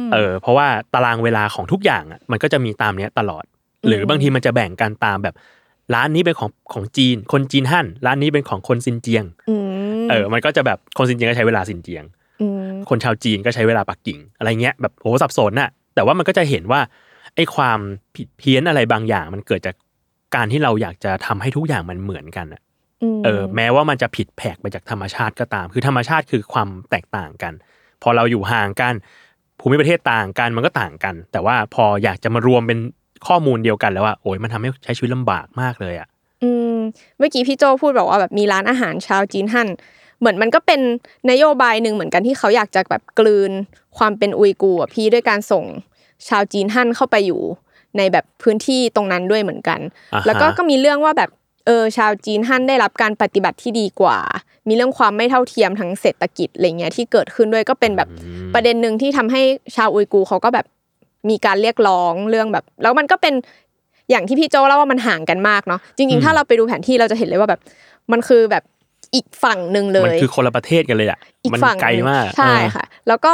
[0.03, 3.43] มเออเพราะว่าตารางเวลาของทุกอย่างอะมันก็จะมีตามเนี้ยตลอด
[3.87, 5.35] หรือมบางทีมันจะแบ่งกันตามแบบ
[5.93, 9.55] ร้านนี้เป็นของของจีน คนจีนฮั่น ร้านนี้เป็นของคนซินเจียงอื
[10.03, 12.03] มเออ มันก็จะแบบคนซินเจียงก็ใช้เวลาซินเจียง
[12.41, 16.81] อืมคนชาวจีนก็ใช้เวลาปักกิ่ง อะไรเงี้ยแบบโหสับสนน่ะ แต่ว่ามันก็จะเห็นว่า
[17.35, 17.79] ไอ้ความ
[18.15, 19.75] ผิดเพี้ยนอะไรบางอย่าง มันเกิดจาก
[20.35, 22.61] การที่เราอยากจะทำให้ทุกอย่างมันเหมือนกันอะ
[23.17, 27.53] มเออ แม้ว่ามันจะผิดแผกไปจากธรรมชาติก็ตาม คือธรรมชาติคือความแตกต่างกัน
[28.03, 28.93] พอเราอยู่ห่างกัน
[29.59, 32.79] ภูมิประเทศต่างกันมันก็ต่างกัน แต่ว่าพออยากจะมารวมเป็น
[33.27, 36.07] ข้อมูลเดียวกันแล้วว่าโอ้ยมันทำให้ใช้ชีวิตลำบากมากเลยอะ
[36.43, 36.77] อืม
[37.17, 39.67] เมื่อกี้พี่โจพูดบอกว่าแบบมีร้านอาหารชาวจีนฮั่น
[40.19, 40.81] เหมือนมันก็เป็น
[41.31, 43.51] นโยบายหนึ่งเหมือนกันที่เขาอยากจะแบบกลืน
[43.97, 45.65] ความเป็นอุยกูร์อะพี่ด้วยการส่ง
[46.27, 47.41] ชาวจีนฮั่นเข้าไปอยู่
[47.97, 49.79] ในแบบพื้นที่ตรงนั้นด้วยเหมือนกัน
[50.13, 51.29] อ่าฮะแล้วก็ก็มีเรื่องว่าแบบ
[51.65, 54.17] เออชาวจีนฮั่นได้รับการปฏิบัติที่ดีกว่า
[54.67, 59.41] มีเรื่องความไม่เท่าเทียมทางเศรษฐกิจอะไรเงี้ยที่เกิดขึ้นด้วยก็เป็นแบบอืมประเด็นหนึ่งที่ทำให้
[59.75, 60.65] ชาวอุยกูร์เขาก็แบบ
[61.29, 63.33] มีการเรียกร้องเรื่องแบบ แล้วมันก็เป็น
[64.09, 67.61] อย่างที่พี่โจเล่าว่ามันห่างกันมากเนาะจอืริงมๆถ้าเราไปดูแผนที่เราจะเห็นเลยว่าแบบ
[68.11, 68.63] มันคือแบบ
[69.15, 73.33] อีกฝั่งหนึ่งเลมันยคือคนละประเทศกันเลยอะอีกมันฝั่งไกลหนึ่งมากใช่เออค่ะ แล้วก็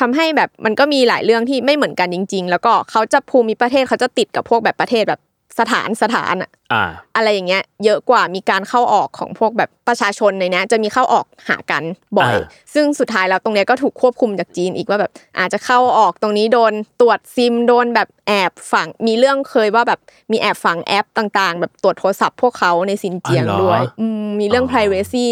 [0.00, 5.20] ทำให้แบบมันก็มีหลายเรื่องที่ไม่เหมือนกันจริง ๆ แล้วก็เขาจะภูมิประเทศเขาจะติดกับพวกแบบประเทศแบบ
[5.58, 6.84] สถานสถานอะอ่า
[7.16, 11.82] อะไรอย่างเงี้ย เยอะกว่ามีการเข้าออกของพวกแบบประชาชนในเนี้ยจะมีเข้าออกหากัน
[12.18, 12.44] บ่อยอ่า
[12.74, 20.00] ซึ่งสุดท้ายแล้วตรงเนี้ยก็ถูกควบคุมจากจีนอีกว่าแบบ อาจจะเข้าออกตรงนี้โดนตรวจซิมโดนแบบแอบฝังมีเรื่องเคยว่าแบบ
[20.32, 25.24] มีแอบฝังแอปต่างๆ แบบตรวจโทรศัพท์พวกเขาในซินเจียงอ๋อเหรอด้วยอืมมีเรื่องอ๋อ privacy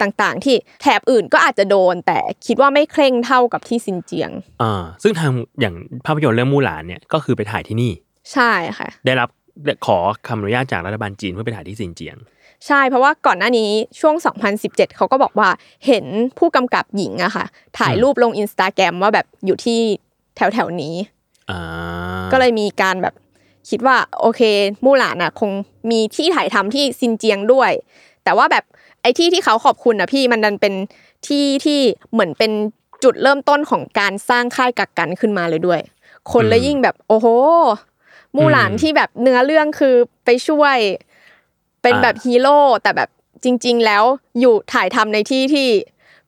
[0.00, 4.30] ต่างๆ ที่แถบอื่นก็อาจจะโดน แต่คิดว่าไม่เคร่งเท่ากับที่ซินเจียง
[4.62, 5.74] อ่าซึ่งทางอย่าง
[6.06, 7.92] ภาพยนตร์เรื่องมู่หลานเนี่ยก็คือไปถ่ายที่นี่
[8.32, 9.28] ใช่ค่ะ ได้รับ
[9.86, 9.98] ขอ
[10.28, 12.16] คำอนุญาตจากรัฐบาลจีนเพื่อไปถ่ายที่ซินเจียง
[12.66, 14.14] ใช่เพราะว่าก่อนหน้านี้ช่วง
[14.56, 15.48] 2017 เขาก็บอกว่า
[15.86, 16.04] เห็น
[16.38, 17.44] ผู้กำกับหญิงอะค่ะ
[17.78, 19.80] ถ่ายอืมรูปลงอินสตาแกรมว่าแบบอยู่ที่
[20.36, 20.94] แถวแถวๆนี้
[21.50, 21.60] อ่า
[22.32, 23.14] ก็เลยมีการแบบ
[23.70, 24.40] คิดว่าโอเค
[24.84, 25.50] มู่หลานอะคง
[25.90, 27.70] มีที่ถ่ายทำที่ซินเจียงด้วย
[28.24, 28.64] แต่ว่าแบบ
[29.02, 30.74] ไอ้ที่ที่เขาขอบคุณอะพี่มันดันเป็น
[31.26, 31.80] ที่ที่
[32.12, 32.52] เหมือนเป็น
[33.04, 35.80] จุดเริ่มต้นของการสร้างค่ายกักกันขึ้นมาเลยด้วย
[36.32, 37.26] คนเลยยิ่งแบบโอ้โห
[38.36, 39.94] มู่หลานที่แบบเนื้อเรื่องคือ
[40.24, 40.78] ไปช่วย
[41.82, 43.08] เป็นแบบฮีโร่แต่แบบ
[43.44, 44.04] จริง ๆ แล้ว
[44.40, 45.68] อยู่ถ่ายทำในที่ที่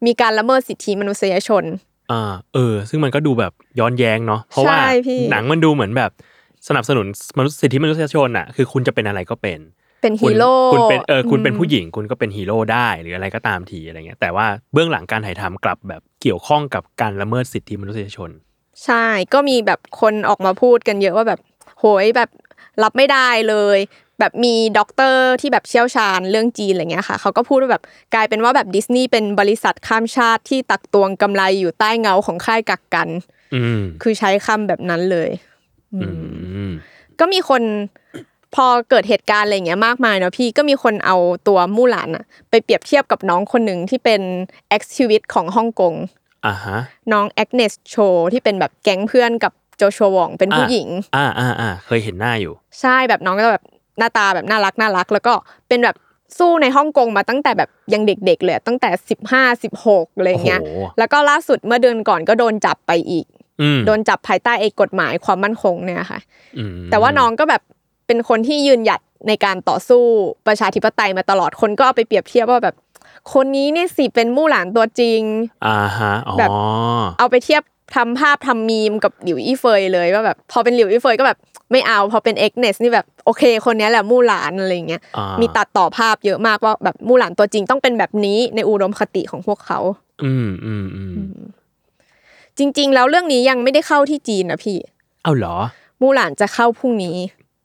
[0.06, 1.64] มีการละเมิดสิทธิมนุษยชน
[2.10, 6.10] อ่าเออ ซึ่งมันก็ดูแบบย้อนแย้งเนาะเพราะว่าใช่พี่หนังมันดูเหมือนแบบ
[6.68, 7.06] สนับสนุน
[7.38, 9.60] มนุษยสิทธิมนุษยชนอะคือคุณจะเป็นอะไรก็เป็น
[10.02, 18.30] เป็นคุณฮีโร่คุณเป็นเออคุณเป็นมผู้หญิงคุณก็เป็นฮีโร่ได้หรืออะไรก็ตามทีอะไรเงี้ยแต่ว่าเบื้องหลังการถ่ายทำกลับแบบเกี่ยวข้องกับการละเมิดสิทธิมนุษยชน
[18.84, 19.04] ใช่
[19.34, 21.40] ก็มีแบบคนออกมาพูดกันเยอะว่าแบบ
[21.80, 22.30] โหยแบบ
[22.82, 23.78] รับไม่ได้เลย
[24.20, 27.82] แบบมีด็อกเตอร์ที่แบบเชี่ยวชาญเรื่องจีนอะไรเงี้ยค่ะเขาก็พูดว่าแบบ
[28.14, 33.08] กลายเป็นว่าแบบดิสนีย์เป็นบริษัทข้ามชาติที่ตักตวงกำไรอยู่ใต้เงาของค่ายกักกัน
[33.54, 35.30] อืมคือใช้คำแบบนั้นเลย
[35.94, 36.00] อื
[36.68, 36.70] ม
[37.20, 37.62] ก็มีคน
[38.54, 41.16] พอเกิดเหตุการณ์อะไรอย่างเงี้ยมากมายเนาะพี่ก็มีคนเอา
[41.48, 44.22] ตัวมู่หลานอะไปเปรียบเทียบกับน้องคนหนึ่งที่เป็น
[44.68, 45.94] แอ็กซิวิตของฮ่องกง
[46.46, 46.78] อ่าฮะ
[47.12, 47.96] น้องแอกเนสโช
[48.32, 53.64] ที่เป็นแบบแก๊งเพื่อนกับ โจชัววองเป็นผู้หญิง อ่าอ่าอ่าเคยเห็นหน้าอยู่ ใช่แบบน้องก็จะแบบ
[53.98, 55.34] หน้าตาแบบน่ารักน่ารัก แล้วก็
[55.68, 55.96] เป็นแบบ
[56.38, 63.26] สู้ในฮ่องกงมาตั้งแต่แบบยังเด็ก ๆ เลยอะตั้งแต่สิบห้าสิบหกอะไรอย่างเงี้ยโอ้โหแล้วก็ล่าสุดเมื่อเดือนก่อนก็โดนจับไปอีก
[63.62, 66.20] อืมโดนจับภายใต้ไอ้กฎหมายความมั่นคงเนี่ยค่ะ
[66.58, 67.62] อืมแต่ว่าน้องก็แบบ
[68.06, 70.02] เป็นคนที่ยืนหยัดในการต่อสู้
[70.46, 72.74] ประชาธิปไตยมาตลอดคนก็เอาไปเปรียบเทียบว่าแบบ
[73.34, 75.20] คนนี้เนี่ยสิเป็นมู่หลานตัวจริง
[75.66, 76.50] อ่าฮะอ๋อแบบ
[77.18, 77.62] เอาไปเทียบ
[77.94, 81.38] ทำภาพทำมีมกับหลิวอี้เฟยเลยว่าแบบพอเป็นหลิวอี้เฟยก็แบบ
[81.72, 89.78] ไม่เอาพอเป็น Agnes นี่แบบโอเคคนนี้แหละมู่หลานอะไรอย่างเงี้ยอ่ามีตัดต่อภาพเยอะมากว่าแบบมู่หลานตัวจริงต้องเป็นแบบนี้ในอุดมคติของพวกเขา
[90.24, 91.14] อืมอืมอืม
[92.58, 94.78] จริง ๆ แล้วเรื่องนี้ยังไม่ได้เข้าที่จีนนะพี่
[95.22, 95.56] เอาเหรอ
[96.00, 97.16] มู่หลานจะเข้าพรุ่งนี้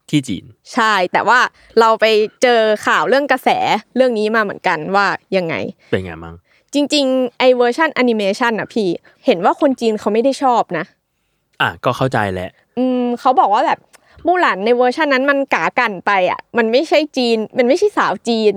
[0.09, 1.39] ที่จีน ใช่ แต่ว่า
[1.79, 2.05] เราไป
[2.41, 3.49] เจอข่าวเรื่องกระแส
[3.95, 5.05] เรื่องนี้มาเหมือนกันว่า
[5.37, 5.55] ยังไง
[5.91, 6.35] เป็นไงมั่ง
[6.75, 8.89] จริงๆไอเวอร์ชันแอนิเมชันอะพี่
[9.25, 10.85] เห็นว่าคนจีนเขาไม่ได้ชอบนะ
[11.61, 13.79] อะก็เข้าใจแหละ อืมเขาบอกว่าแบบ
[14.25, 18.55] มู่หลานในเวอร์ชันนั้นมันก๋ากั่นไปอะ มันไม่ใช่จีน มันไม่ใช่สาวจีน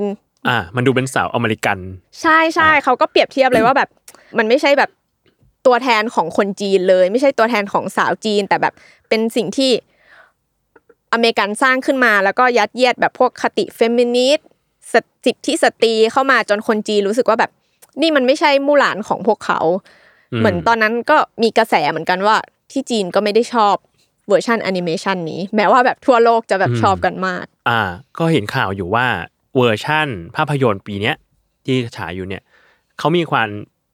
[0.48, 1.78] อะมันดูเป็นสาวอเมริกัน
[2.20, 3.88] ใช่ใช่อ่าเขาก็เปรียบเทียบเลยว่าแบบ
[4.38, 4.90] มันไม่ใช่แบบ
[5.66, 8.74] ตัวแทนของคนจีนเลย ไม่ใช่ตัวแทนของสาวจีน แต่แบบ
[9.08, 9.70] เป็นสิ่งที่
[11.12, 14.48] อเมริกันสร้างขึ้นมาแล้วก็ยัดเยียดแบบพวกคติเฟมินิสต์
[15.26, 17.50] สิทธิสตรีเข้ามาจนคนจีนรู้สึกว่าแบบ
[18.02, 19.60] นี่มันไม่ใช่มู่หลานของพวกเขา
[20.32, 22.36] อืมเหมือนตอนนั้นก็มีกระแสเหมือนกันว่า
[22.70, 23.74] ที่จีนก็ไม่ได้ชอบ
[24.28, 27.80] เวอร์ชันแอนิเมชันนี้ แม้ว่าแบบทั่วโลกจะแบบชอบกันมาก อ่า
[28.18, 29.06] ก็เห็นข่าวอยู่ว่า
[29.56, 31.16] เวอร์ชั่นภาพยนตร์ปีเนี้ย
[31.64, 32.42] ที่ฉายอยู่เนี่ย
[32.98, 33.48] เขามีความ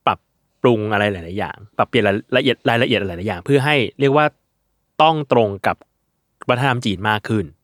[0.06, 0.18] ปรับ
[0.62, 4.26] ปรุงอะไรหลาย ๆ อย่าง ปรับเปลี่ยนรายละเอียดรายละเอียดหลาย ๆ อย่าง เพื่อให้เรียกว่า
[5.02, 5.76] ต้องตรงกับ
[6.48, 7.54] วัฒนธรรมจีนมากขึ้นอ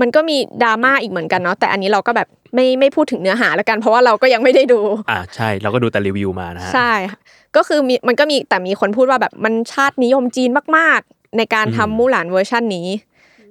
[0.00, 7.18] มมันก็มีดราม่าอีกเหมือนกันเนาะแต่อันนี้เราก็แบบไม่ไม่พูดถึงเนื้อหาแล้วกัน เพราะว่าเราก็ยังไม่ได้ดู อ่าใช่ เราก็ดูแต่รีวิวมานะฮะใช่ค่ะ
[7.56, 12.88] ก็คือมีมันก็มีแต่มีคนพูดว่าแบบมันชาตินิยมจีนมาก ๆ ในการอืมทำมู่หลานเวอร์ชันนี้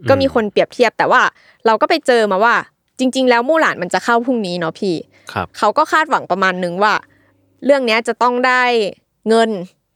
[0.10, 1.22] ก็มีคนเปรียบเทียบแต่ว่า
[1.66, 2.56] เราก็ไปเจอมาว่า
[3.00, 4.96] จริง ๆ แล้วมู่หลานมันจะเข้าพรุ่งนี้เนาะพี่
[5.34, 6.94] ครับเขาก็คาดหวังประมาณนึงว่า
[7.66, 8.64] เรื่องเนี้ยจะต้องได้
[9.30, 9.50] เงิน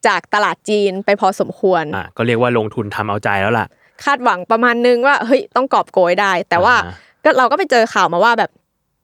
[0.08, 3.68] จากตลาดจีนไปพอสมควรอ่าก็เรียกว่าลงทุนทำเอาใจแล้วล่ะ
[4.06, 8.52] คาดหวังประมาณนึงว่าเฮ้ยต้องกอบโกยได้ แต่ว่าอ่าฮะก็เราก็ไปเจอข่าวมาว่าแบบ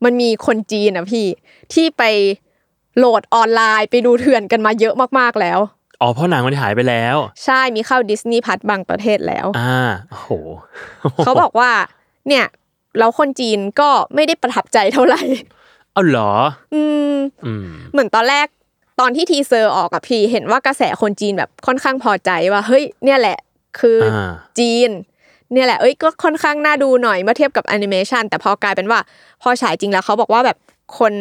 [0.06, 1.26] มันมีคนจีนอะพี่
[1.74, 2.04] ที่ไป
[2.98, 5.60] โหลดออนไลน์ไปดูเถื่อนกันมาเยอะมากๆแล้ว
[6.02, 10.30] อ๋อเพราะหนังมันหายไปแล้ว ใช่มีเข้าดิสนีย์พัทบางประเทศแล้ว อ่าโอ้โห
[11.24, 11.72] เขาบอกว่า
[12.28, 12.46] เนี่ย
[13.00, 15.22] แล้วคนจีนก็ไม่ได้ประทับใจเท่าไหร่
[15.94, 16.32] เอาเหรอ
[16.74, 18.48] อืมอืมเหมือนตอนแรก
[19.00, 23.38] ตอนที่ทีเซอร์ออกอะพี่ เห็นว่ากระแสคนจีนแบบค่อนข้างพอใจว่าเฮ้ยเนี่ยแหละ
[23.80, 24.90] คืออาจีน
[25.54, 29.00] เนี่ยแหละ เอ้ย ก็ค่อนข้างน่าดูหน่อยเมื่อเทียบกับแอนิเมชันแต่พอกลายเป็นว่า
[29.42, 30.58] พอฉายจริงแล้วเขาบอกว่าแบบ
[31.00, 31.14] คน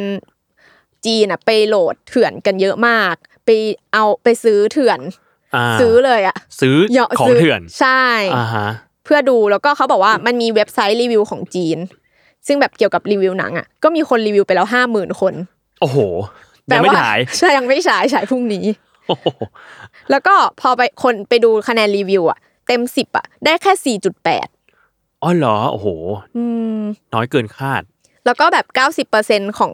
[1.06, 3.50] จีนอะไปโหลดเถื่อนกันเยอะมาก ไป
[3.92, 5.00] เอาไปซื้อเถื่อน
[5.54, 8.04] อ่าซื้อเลยอะซื้อเหยาะของซื้เถื่อน ใช่
[8.36, 8.68] อ่าฮะ
[9.04, 11.78] เพื่อดูแล้วก็เขาบอกว่ามันมีเว็บไซต์รีวิวของจีน
[12.46, 15.34] ซึ่งแบบเกี่ยวกับรีวิวหนังอะ ก็มีคนรีวิวไปแล้วห้าหมื่นคน
[15.80, 15.98] โอ้โห
[16.64, 18.64] แต่ยังไม่ว่าฉาย ใช่ยังไม่ฉายฉายพรุ่งนี้
[19.08, 19.26] โอ้โห
[20.10, 24.48] แล้วก็พอไปคนไปดูคะแนนรีวิวอะเต็มสิบอะได้แค่สี่จุดแปด
[25.22, 25.86] อ๋อเหรอโอ้โห
[26.36, 26.44] อื
[26.78, 26.80] ม
[27.14, 27.82] น้อยเกินคาด
[28.26, 29.72] แล้วก็แบบเก้าสิบเปอร์เซ็นของ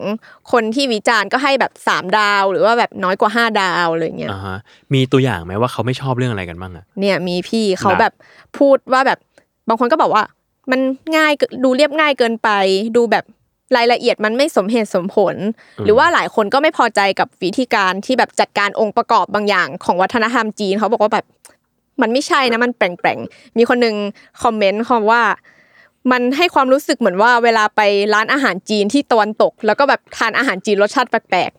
[0.51, 4.57] คนที่วิจารณ์ก็ให้แบบสามดาว หรือว่าแบบน้อยกว่าห้าดาวอะไรเงี้ยอ่าฮะ
[4.93, 8.13] มีตัวอย่างไหมว่าเขาไม่ชอบเรื่องอะไรกันบ้างอะเนี่ยมีพี่เขานะแบบ
[8.57, 9.19] พูดว่าแบบ
[9.67, 10.23] บางคนก็บอกว่า
[10.71, 10.79] มัน
[11.17, 12.49] ง่ายเกินดูเรียบง่ายเกินไป
[12.95, 13.25] ดูแบบ
[13.75, 15.35] รายละเอียดมันไม่สมเหตุสมผล
[15.85, 21.25] หรือว่าหลายคนก็ไม่พอใจกับวิธีการที่แบบจัดการองค์ประกอบบางอย่างของวัฒนธรรมจีนเขาบอกว่าแบบ
[22.01, 23.95] มันไม่ใช่นะมันแปลงๆมีคนหนึง
[24.43, 25.21] คอมเมนต์คำว่า
[26.11, 27.81] มันให้ความรู้สึกเหมือนว่าเวลาไป
[28.13, 31.51] ร้านอาหารจีนที่ตะวันตก แล้วก็แบบทานอาหารจีนรสชาติแปลก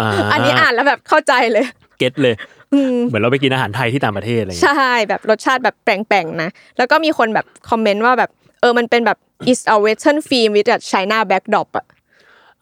[0.00, 1.64] อ่าๆอันนี้อ่านแล้วแบบเข้าใจเลย
[1.98, 2.34] เก็ตเลย
[2.72, 8.30] อืมเหมือนเราไปกินอาหารไทยที่ต่างประเทศอะไรอย่างใช่เงี้ยแบบรสชาติแบบแปลงๆนะแล้วก็มีคนแบบคอมเมนต์ว่าแบบ
[8.60, 9.18] เออมันเป็นแบบ
[9.50, 11.86] is a western film with a China backdrop อะ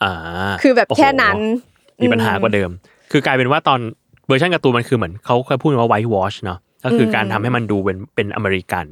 [0.03, 0.13] อ่า
[0.63, 1.39] คือแบบโโหแค่นั้น
[2.03, 2.71] มีปัญหากว่าเดิม
[3.13, 3.81] คือกลายเป็นว่าตอน
[4.27, 8.87] เวอร์ชันการ์ตูนมันคือเหมือนเขาเคยพูดว่า whitewash เนาะก็คือการทำให้มันดูเป็นเป็นอเมริกัน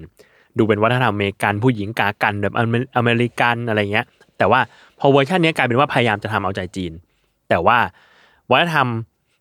[0.59, 4.07] ดูเป็นวัฒนธรรมอเมริกันผู้หญิงก๋ากั่นแบบอเมอเมริกันอะไรเงี้ย
[4.39, 4.61] แต่ว่า
[5.01, 6.93] พอเวอร์ชันเนี้ยกลายเป็นว่าพยายามจะทำเอาใจจีน
[7.49, 7.79] แต่ว่า
[8.51, 8.89] วัฒนธรรม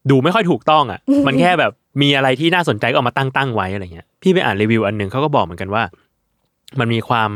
[0.10, 1.72] ดูไม่ค่อยถูกต้องอะ มันแค่แบบ
[2.02, 5.84] มีอะไรที่น่าสนใจก็เอามาตั้งตั้งๆไว้อะไรเงี้ย พี่ไปอ่านรีวิวอันหนึ่งเขาก็บอกเหมือนกันว่า
[6.80, 7.30] มันมีความ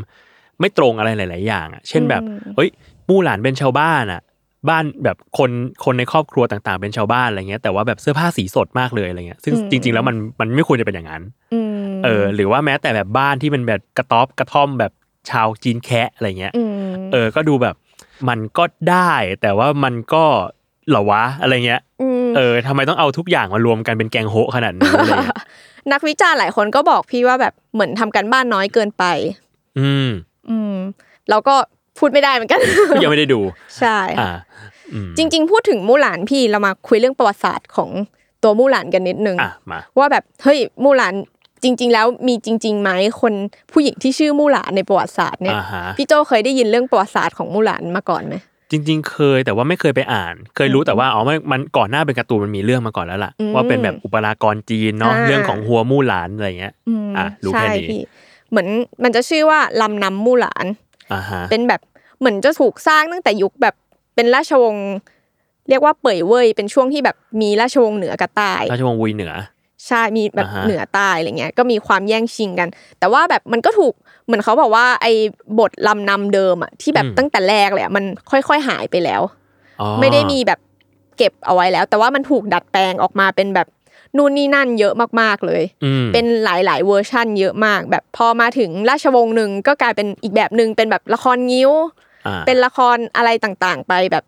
[0.60, 2.24] ไม่ตรงอะไรหลาย ๆ อย่างอะ เช่นแบบ
[2.56, 2.70] เฮ้ย
[3.10, 4.22] มู่หลานเป็นชาวบ้านอะ
[4.70, 5.52] บ้านแบบคน
[5.86, 11.24] คนในครอบครัวต่างๆ เป็นชาวบ้านอะไรเงี้ยแต่ว่าแบบเสื้อผ้าสีสดมากเลยอะไรเงี้ยซึ่งอืมจริง ๆ แล้วมันมันไม่ควรจะเป็นอย่างนั้น
[11.54, 14.92] อืมเออ หรือว่าแม้แต่แบบบ้านที่เป็นแบบกระต๊อบกระท่อมแบบ
[15.30, 16.72] ชาวจีนแคะอะไรเงี้ยอืม
[17.12, 17.76] เออ ก็ดูแบบ
[18.30, 20.24] มันก็ได้ แต่ว่ามันก็
[20.90, 21.82] เหรอวะอะไรเงี้ย
[22.28, 25.38] มเออทำไมต้องเอาทุกอย่างมารวมกันเป็นแกงโฮะขนาดนี้อะไรเงี้ย
[25.92, 29.04] นักวิจารณ์หลายคนก็บอกพี่ว่าแบบเหมือนทำกันบ้านน้อยเกินไป
[29.80, 30.10] อืม
[30.50, 30.76] อืม
[31.30, 31.56] เราก็
[31.98, 33.40] พูดไม่ได้เหมือนกันก็ยังไม่ได้ดู
[33.80, 37.90] ใช่อ่าค่ะอืมจริง ๆ พูดถึงมู่หลานพี่เรามาคุยเรื่องประวัติศาสตร์ของ
[38.44, 41.14] ตัวมู่หลานกันนิดนึงอะมาว่าแบบเฮ้ยมู่หลาน
[41.64, 43.34] จริง ๆ แล้วมีจริงๆไหมคน
[43.72, 48.36] ผู้หญิงที่ชื่อมู่หลานในประวัติศาสตร์เนี่ยอ่าฮะพี่โจเคยได้ยินเรื่องประวัติศาสตร์ของมู่หลานมาก่อนไหม
[48.72, 56.74] จริง ๆ เคยแต่ว่าไม่เคยไปอ่าน เคยรู้แต่ว่าอ๋อมันมันก่อนหน้าเป็นการ์ตูนมันมีเรื่องมาก่อนแล้วล่ะอืมว่าเป็นแบบอุปรากรจีนเนาะอ่าเรื่องของหัวมู่หลานอะไรเงี้ย
[57.08, 58.02] มอะรู้ใช่แค่นี้พี่
[58.50, 58.68] เหมือน
[59.04, 60.66] มันจะชื่อว่าลำนำมู่หลาน
[61.14, 61.82] อ่าฮะเป็นแบบ
[62.20, 63.76] เหมือนจะถูกสร้างตั้งแต่ยุคแบบ
[64.16, 64.88] เป็นราชวงศ์
[65.70, 69.34] เรียกว่าเป่ยเว่ยเป็นช่วงที่แบบมีราชวงศ์เหนือกับใต้ราชวงศ์วุยเหนือ
[69.88, 73.94] ใช่มีแบบอ่าฮะเหนือใต้อะไรเงี้ยก็มีความแย่งชิงกัน แต่ว่าแบบมันก็ถูก
[74.28, 75.14] เหมือนเขาบอกว่าไอ้
[75.60, 79.22] บทลำนำเดิมอะที่แบบตั้งแต่แรกเลยอะมันค่อยๆหายไปแล้ว
[79.82, 80.60] อ๋อไม่ได้มีแบบ
[81.18, 83.68] เก็บเอาไว้แล้ว แต่ว่ามันถูกดัดแปลงออกมาเป็นแบบ
[84.18, 91.72] นู่นนี่นั่นเยอะมากๆเลยอืมเป็นหลายๆเวอร์ชั่นเยอะมาก แบบพอมาถึงราชวงศ์หนึ่งก็กลายเป็นอีกแบบหนึ่งเป็นแบบละครงิ้ว
[92.28, 94.24] อ่าเป็นละครอะไรต่างๆ ไปแบบ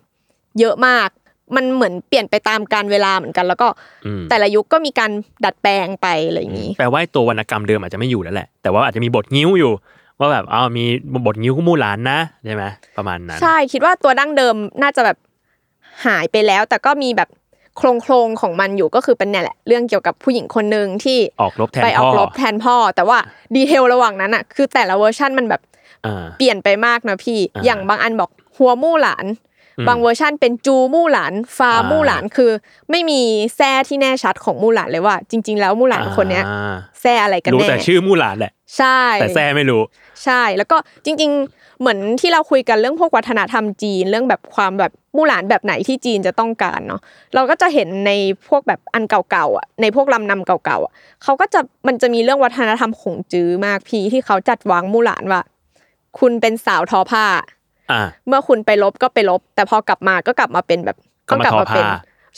[0.60, 1.10] เยอะมาก
[1.56, 3.68] มันเหมือนเปลี่ยนไปตามกาลเวลาเหมือนกัน แล้วก็
[4.06, 5.12] อืมแต่ละยุคก็มีการ
[5.46, 9.72] ดัดแปลงไปอะไรอย่างนี้แปลว่าไอ้ตัววรรณกรรมเดิมอาจจะไม่อยู่แล้วแหละ แต่ว่าอาจจะมีบทงิ้วอยู่
[10.20, 10.86] ว่าแบบอ๋อมี
[11.26, 12.64] บทงิ้วมู่หลานนะใช่ไหม
[12.98, 15.18] ประมาณนั้น ใช่คิดว่าตัวดั้งเดิมน่าจะแบบ
[16.06, 17.30] หายไปแล้ว แต่ก็มีแบบ
[17.78, 23.18] โครงโครงๆของมันอยู่ก็คือเป็นเนี่ยแหละ เรื่องเกี่ยวกับผู้หญิงคนหนึ่งที่ออกรบแทนไปอพ่ออกรบแทนพ่อ แต่ว่า
[23.56, 25.62] detail ระหว่างนั้นอะคือแต่ละเวอร์ชันมันแบบ
[26.06, 29.49] อ่าเปลี่ยนไปมากนะพี่อ่าอย่างบางอันบอกหัวมู่หลานอืม
[29.88, 32.52] บางเวอร์ชันเป็นจูมู่หลานฟาอ่ามู่หลานคือ
[32.92, 33.22] ไม่มี
[33.56, 39.82] แซ่ที่แน่ชัดของมู่หลานเลยว่า จริง ๆ แล้วมู่หลานคนเนี้ยอ่าแซ่อะไรกันรู้แน่แต่ชื่อมู่หลานแหละใช่ แต่แซ่ไม่รู้
[40.24, 47.02] ใช่แล้วก็จริง ๆ เหมือนที่เราคุยกันเรื่องพวกวัฒนธรรมจีนเรื่องแบบความแบบมู่หลานแบบไหนที่จีนจะต้องการเนาะ
[47.36, 48.12] เราก็จะเห็นใน
[48.48, 55.42] พวกแบบอันเก่าๆอะในพวกลำนำเก่าๆอะเขาก็จะมันจะมีเรื่องวัฒนธรรมขงจื้อมากพี่ที่เขาจัดวางมู่หลานว่า
[56.20, 57.44] คุณเป็นสาวทอผ้าอ่า
[58.28, 60.98] เมื่อคุณไปลบก็ไปลบ แต่พอกลับมาก็กลับมาเป็นแบบ
[61.30, 61.86] ก็มาทอผ้า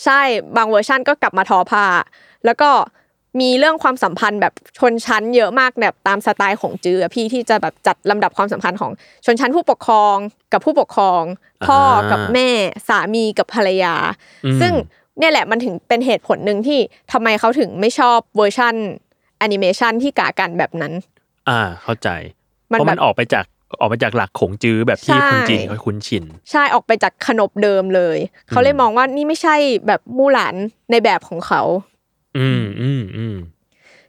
[0.03, 0.21] ใช่
[0.57, 1.85] บางเวอร์ชันก็กลับมาทอผ้า
[2.45, 2.69] แล้วก็
[3.41, 8.91] มีเรื่องความสัมพันธ์แบบชนชั้นเยอะมากแบบตามสไตล์ของจื้ออะพี่ที่จะแบบจัดลำดับความสัมพันธ์ของ
[9.25, 10.15] ชนชั้นผู้ปกครอง
[10.53, 11.23] กับผู้ปกครอง
[11.67, 11.79] พ่อ
[12.11, 12.49] กับแม่
[12.87, 13.95] สามีกับภรรยา
[14.45, 14.73] อืมซึ่ง
[15.19, 16.79] เนี่ยแหละมันถึงเป็นเหตุผลหนึ่งที่
[17.11, 18.75] ทำไมเขาถึงไม่ชอบเวอร์ชัน
[19.39, 20.93] แอนิเมชันที่ก๋ากั่นแบบนั้น
[21.49, 22.09] อ่าเข้าใจ
[22.71, 23.45] มันเพราะมันแบบออกไปจาก
[23.79, 28.17] ออกไปจากหลักของจื้อแบบที่ใช่คนจีนเขาคุ้นชิน ใช่ออกไปจากขนบเดิมเลย
[28.49, 29.55] เขาเลยมองว่านี่ไม่ใช่
[29.87, 30.55] แบบมู่หลาน
[30.91, 31.61] ในแบบของเขา
[32.37, 33.35] อืมอืมอืม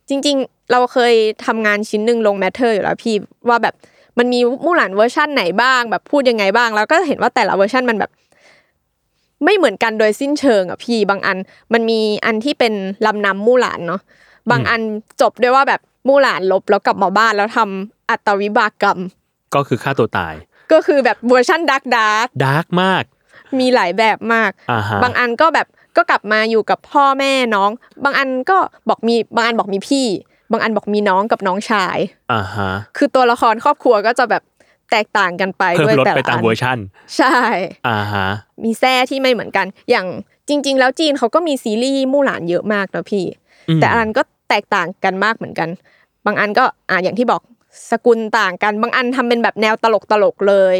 [0.08, 1.14] จริง ๆ เราเคย
[1.46, 3.14] ทำงานชิ้นหนึ่งลง Matter อยู่แล้วพี่
[3.48, 3.74] ว่าแบบ
[4.18, 8.10] มันมีมู่หลานเวอร์ชั่นไหนบ้าง แบบพูดยังไงบ้าง แล้วก็เห็นว่าแต่ละเวอร์ชันมันแบบ
[9.44, 11.38] ไม่เหมือนกันโดยสิ้นเชิงอะพี่ บางอัน
[11.72, 12.74] มันมีอันที่เป็น
[13.06, 14.00] ลำนำมู่หลานเนาะ
[14.50, 14.80] บางอัน
[15.20, 18.98] จบด้วยว่าแบบมู่หลานรบแล้วกลับมาบ้านแล้วทำอัตวินิบาตกรรม
[19.54, 20.34] ก็คือฆ่าตัวตาย
[20.72, 23.04] ก็คือแบบเวอร์ชัน dark dark dark มาก
[23.58, 27.70] มีหลายแบบมากอ่าฮะบางอันก็แบบก็กลับมาอยู่กับพ่อแม่น้อง
[28.04, 30.06] บางอันก็บอกมีบางอันบอกมีพี่
[30.52, 31.98] บางอันบอกมีน้องกับน้องชาย
[32.32, 34.42] อ่าฮะคือตัวละครครอบครัวก็จะแบบ
[34.90, 36.78] แตกต่างกันไปเพิ่มด้วยลดแต่ไปละตามอันเวอร์ชัน
[37.16, 37.38] ใช่
[37.88, 38.28] อ่าฮะ
[38.64, 40.06] มีแท้ที่ไม่เหมือนกัน อย่าง
[40.48, 43.24] จริง ๆ แล้วจีนเขาก็มีซีรีส์มู่หลานเยอะมากนะพี่
[43.68, 45.68] อืมแต่อันก็แตกต่างกันมากเหมือนกัน
[46.26, 47.40] บางอันก็อ่าอย่างที่บอก
[47.90, 50.76] สกุลต่างกันบางอันทำเป็นแบบแนวตลกตลกๆเลย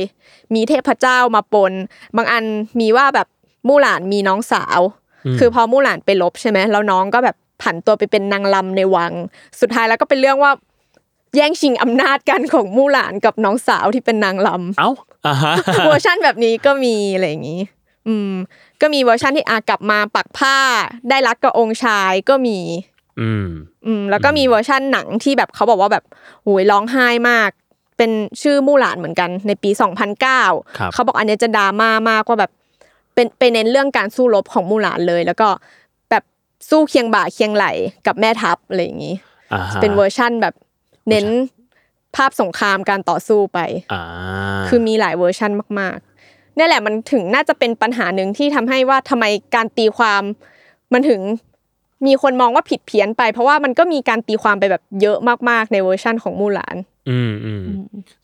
[0.55, 1.72] มีเทพเจ้ามาปน
[2.16, 2.44] บางอัน
[2.81, 3.28] มีว่าแบบ
[3.68, 4.81] มู่หลานมีน้องสาว
[5.38, 9.12] คือพอมู่หลานไปลบใช่ไหมแล้วน้องก็แบบผันตัวไปเป็นนางลำในวัง
[9.61, 10.52] สุดท้ายแล้วก็เป็นเรื่องว่า
[11.37, 14.90] แย่งชิงอำนาจกันของมู่หลานกับน้องสาวที่เป็นนางรำเอ้า
[15.26, 15.55] อ่าฮะ
[15.87, 17.62] เวอร์ชันแบบนี้ก็มีอะไรอย่างนี้
[18.09, 18.33] อืม
[18.81, 20.57] ก็มีเวอร์ชันที่อากลับมาปักผ้า
[21.09, 22.59] ได้รักกับองค์ชายก็มี
[23.20, 23.46] อืม
[23.87, 26.05] อืมแล้วก็มีเวอร์ชันหนังที่แบบเขาบอกว่าแบบ
[26.42, 27.51] โหยร้องไห้มาก
[27.96, 28.11] เป็น
[28.42, 29.70] ชื่อมู่หลานเหมือนกันในปี
[30.22, 32.53] 2009ครับเขาบอกอันเนี้ยจะดราม่ามากว่าแบบ
[33.14, 35.48] เป็นไปเน้นเรื่องการสู้รบของมู่หลานเลย แล้วก็
[36.11, 36.25] แบบ
[36.70, 37.66] สู้เคียงบ่าเคียงไหล่
[38.07, 39.14] กับแม่ทัพอะไรอย่างนี้
[39.53, 40.55] อ่าฮะเป็นเวอร์ชั่นแบบ
[41.09, 41.27] เน้น
[42.16, 43.59] ภาพสงครามการต่อสู้ไป
[43.92, 44.03] อ่า
[44.68, 50.22] คือมีหลายเวอร์ชันมากๆนี่แหละมันถึงน่าจะเป็นปัญหาหนึ่งที่ทำให้ว่าทำไมการตีความ
[50.92, 51.20] มันถึง
[52.07, 55.17] มีคนมองว่าผิดเพี้ยนไป เพราะว่ามันก็มีการตีความไปแบบเยอะ
[55.49, 56.77] มากๆในเวอร์ชั่นของมู่หลาน
[57.11, 57.62] อืมอืม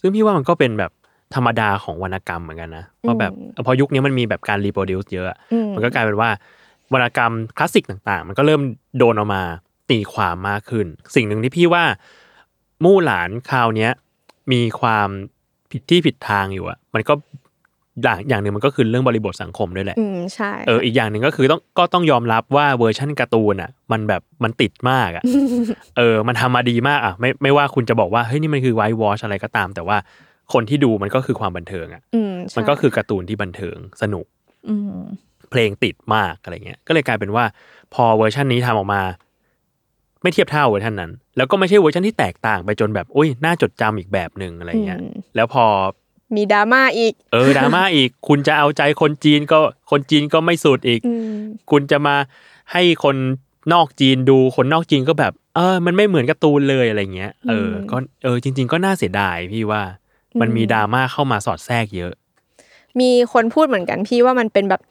[0.01, 0.93] ซึ่งพี่ว่ามันก็เป็นแบบ
[1.35, 3.33] ธรรมดาของวรรณกรรมเหมือนกันนะว่าแบบ
[3.67, 6.31] พอยุคนี้มันมีแบบการ reproduce เยอะอะอืมมันก็กลายเป็นว่า
[6.93, 8.63] วรรณกรรมคลาสสิกต่างๆ มันก็เริ่ม
[8.99, 9.43] โดนเอามา
[9.91, 11.85] ตีความมากขึ้น สิ่งหนึ่งที่พี่ว่า
[12.85, 13.93] มู่หลานคราวเนี้ย
[14.53, 15.09] มีความ
[15.71, 17.15] ผิดที่ผิดทางอยู่อะมันก็
[18.03, 25.23] อย่างอย่างหนึ่งมันก็คือเรื่องบริบทสังคมด้วยแหละอืมใช่เอออีกอย่างหนึ่งก็คือต้องก็ต้องยอมรับว่าเวอร์ชั่นการ์ตูนอะ มันแบบมันติดมากอะ
[25.99, 29.97] เออ มันทำมาดีมากอะไม่ไม่ว่าคุณจะบอกว่าเฮ้ยนี่มันคือ whitewash อะไรก็ตาม แต่ว่า
[30.53, 34.27] คนที่ดูมันก็คือความบันเทิงอะอืมใช่มันก็คือการ์ตูนที่บันเทิงสนุก
[34.69, 34.99] อืม
[35.51, 37.45] เพลงติดมากอะไรเงี้ย ก็เลยกลายเป็นว่า
[37.95, 39.03] พอเวอร์ชันนี้ทำออกมา
[40.23, 45.65] ไม่เทียบเท่าเวอร์ชันนั้น แล้วก็ไม่ใช่เวอร์ชันที่แตกต่างไปจนแบบอุ้ยน่าจดจำอีกแบบหนึ่งอะไรเงี้ยอืมแล้วพอ
[46.37, 49.59] มีดราม่าอีก เออดราม่าอีก คุณจะเอาใจคนจีนก็
[49.91, 51.39] คนจีนก็ไม่สุดอีกอืม
[51.71, 52.17] คุณจะมา
[52.73, 53.17] ให้คน
[53.73, 59.83] นอกจีนดูคนนอกจีนก็แบบ เออ มันไม่เหมือนการ์ตูนเลยอะไรเงี้ย เออ ก็เออจริง ๆ ก็น่าเสียดายพี่ว่า
[60.41, 62.13] มันมีดราม่าเข้ามาสอดแทรกเยอะ
[63.01, 64.83] มีคนพูดเหมือนกันพี่ว่ามันเป็นแบบ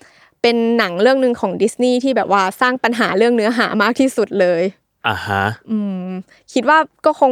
[0.41, 4.61] เป็นหนังเรื่องหนึ่งของดิสนีย์ที่แบบว่าสร้างปัญหาเรื่องเนื้อหามากที่สุดเลย
[5.07, 6.09] อ่าฮะอืม
[6.53, 7.31] คิดว่าก็คง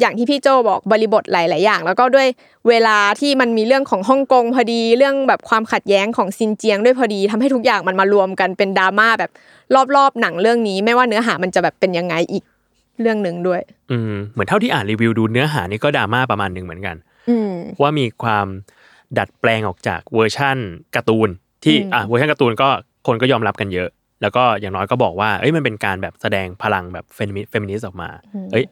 [0.00, 2.28] อย่างที่พี่โจบอกบริบทหลาย ๆ อย่าง แล้วก็ด้วย
[2.68, 9.30] เวลาที่มันมีเรื่องของฮ่องกงพอดีเรื่องแบบความขัดแย้งของซินเจียงด้วยพอดีทำให้ทุกอย่างมันมารวมกันเป็นดราม่าแบบ
[9.96, 12.44] รอบ ๆ หนังเรื่องนี้ ไม่ว่าเนื้อหามันจะแบบเป็นยังไงอีก
[13.00, 16.96] เรื่องหนึ่งด้วย อืมเหมือนเท่าที่อ่านรีวิวดูเนื้อหานี่ก็ดราม่าประมาณหนึ่งเหมือนกัน
[17.28, 18.46] อืมว่ามีความ
[19.18, 20.58] ดัดแปลงออกจากเวอร์ชั่น
[20.96, 21.28] การ์ตูน
[21.64, 22.68] ที่อืมอะเวอร์ชันการ์ตูนก็
[23.06, 23.88] คนก็ยอมรับกันเยอะ
[24.22, 28.08] แล้วก็อย่างน้อยก็บอกว่าเอ้ยมันเป็นการแบบแสดงพลังแบบ femi feminist ออกมา
[28.52, 28.64] เอ้ย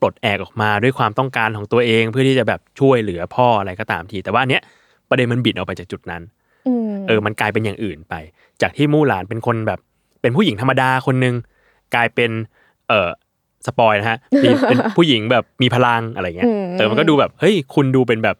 [0.00, 4.62] ปลดแอกออกมาด้วยความต้องการของตัวเอง เพื่อที่จะแบบช่วยเหลือพ่ออะไรก็ตามที แต่ว่าอันเนี้ย
[5.08, 6.22] ประเด็นมันบิดออกไปจากจุดนั้น
[6.68, 8.14] อืมเออ มันกลายเป็นอย่างอื่นไป
[8.62, 9.80] จากที่มู่หลานเป็นคนแบบ
[10.22, 11.34] เป็นผู้หญิงธรรมดาคนหนึ่ง
[11.94, 12.30] กลายเป็น
[12.88, 13.10] เออ
[13.66, 18.36] สปอยนะฮะมีเป็นผู้หญิงแบบมีพลังอะไรเงี้ยเออมันก็ดูแบบเฮ้ยคุณดูเป็นแบบ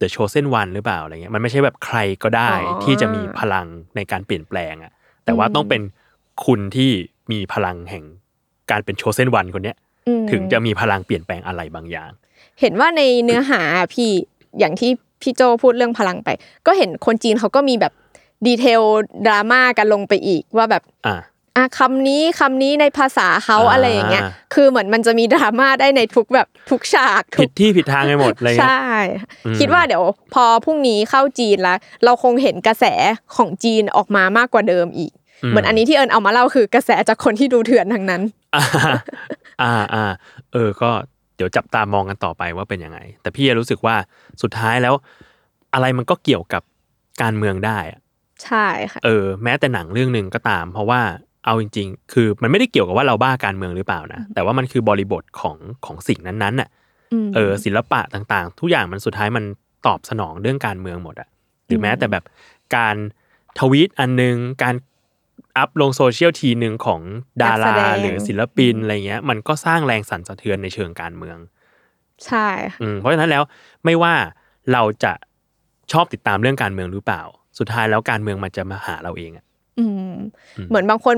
[0.00, 3.66] The Chosen One หรือเปล่าอะไรเงี้ยมันไม่ใช่แบบใครก็ได้อ๋อที่จะมีพลัง
[3.96, 4.92] ในการเปลี่ยนแปลงอะ
[5.24, 5.82] แต่ว่าต้องเป็น
[6.44, 6.90] คุณที่
[7.32, 8.04] มีพลังแห่ง
[8.70, 9.89] การเป็น Chosen One คนเนี้ยอืม
[10.30, 12.10] ถึงจะมีพลังเปลี่ยนแปลงอะไรบางอย่าง
[12.60, 14.10] เห็นว่าในเนื้อหาอะพี่
[14.58, 14.90] อย่างที่
[15.22, 16.28] พี่โจพูดเรื่องพลังไป
[16.66, 17.92] ก็เห็นคนจีนเขาก็มีแบบ
[18.46, 18.82] ดีเทล
[19.26, 21.16] ดราม่ากันลงไปอีกว่าแบบอะ
[21.56, 28.82] อะคำนี้คำนี้ในภาษาเขาอ่าอะไรอย่างเงี้ย คือเหมือนมันจะมีดราม่าได้ในทุกแบบทุกฉากทุผิกดที่ผิดทางไปหมดอะไรเงี้ยใช่
[29.46, 30.02] อืมคิดว่าเดี๋ยว
[30.34, 32.84] พอพรุ่งนี้เข้าจีนแล้ว เราคงเห็นกระแส
[33.36, 35.12] ของจีนออกมามากกว่าเดิมอีก
[35.48, 38.22] เหมือนอันนี้ที่เอิญเอามาเล่าคือกระแสจากคนที่ดูเถื่อนทั้งนั้น
[39.62, 40.04] อ่าอ่าอ่า
[40.52, 40.90] เออ ก็
[41.36, 43.96] เดี๋ยวจับตามองกันต่อไปว่าเป็นยังไง แต่พี่รู้สึกว่า
[44.42, 44.94] สุดท้ายแล้ว
[45.74, 46.62] อะไรมันก็เกี่ยวกับ
[47.22, 48.00] การเมืองได้อะ
[48.44, 51.00] ใช่ค่ะเออ แม้แต่หนังเรื่องหนึ่งก็ตาม เพราะว่า
[51.44, 56.68] เอาจริง ๆ คือมันไม่ได้เกี่ยวกับว่าเราบ้าการเมืองหรือเปล่านะแต่ว่ามันคือบริบทของของสิ่งนั้นๆน่ะ
[57.26, 59.44] มเออศิลปะต่างๆ ทุกอย่างมันสุดท้ายมัน
[59.86, 61.28] ตอบสนองเรื่องการเมืองหมดอะ
[61.66, 62.24] หรือแม้แต่แบบ
[62.76, 62.96] การ
[63.58, 64.74] ทวีตอันนึง การ
[65.60, 67.00] อัพลงโซเชียลทีหนึ่งของ
[67.42, 71.38] ดานักแสราดงหรือศิลปินอะไรเงี้ย มันก็สร้างแรงสั่นสะเทือนในเชิงการเมือง
[72.26, 73.42] ใช่ค่ะอืมเพราะฉะนั้นแล้ว
[73.84, 74.14] ไม่ว่า
[74.72, 75.12] เราจะ
[75.92, 77.22] ชอบติดตามเรื่องการเมืองหรือเปล่า
[77.58, 79.44] สุดท้ายแล้วการเมืองมันจะมาหาเราเองอะ
[79.78, 80.14] อืม
[80.56, 81.16] อืมเหมือนบางคน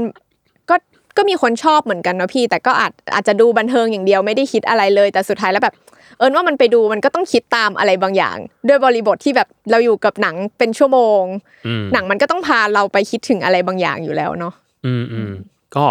[1.17, 5.75] ก็ก็มีคนชอบเหมือนกันเนาะพี่ แต่ก็อาจอาจจะดูบันเทิงอย่างเดียวไม่ได้คิดอะไรเลย แต่สุดท้ายแล้วแบบ
[6.19, 8.37] เอิญว่ามันไปดูมันก็ต้องคิดตามอะไรบางอย่าง
[8.69, 11.23] ด้วยบริบทที่แบบเราอยู่กับหนังเป็นชั่วโมง
[11.67, 14.55] อืมหนังมันก็ต้องพาเราไปคิดถึงอะไรบางอย่างอยู่แล้วเนาะ
[14.87, 15.31] อืมอืม
[15.77, 15.85] ก็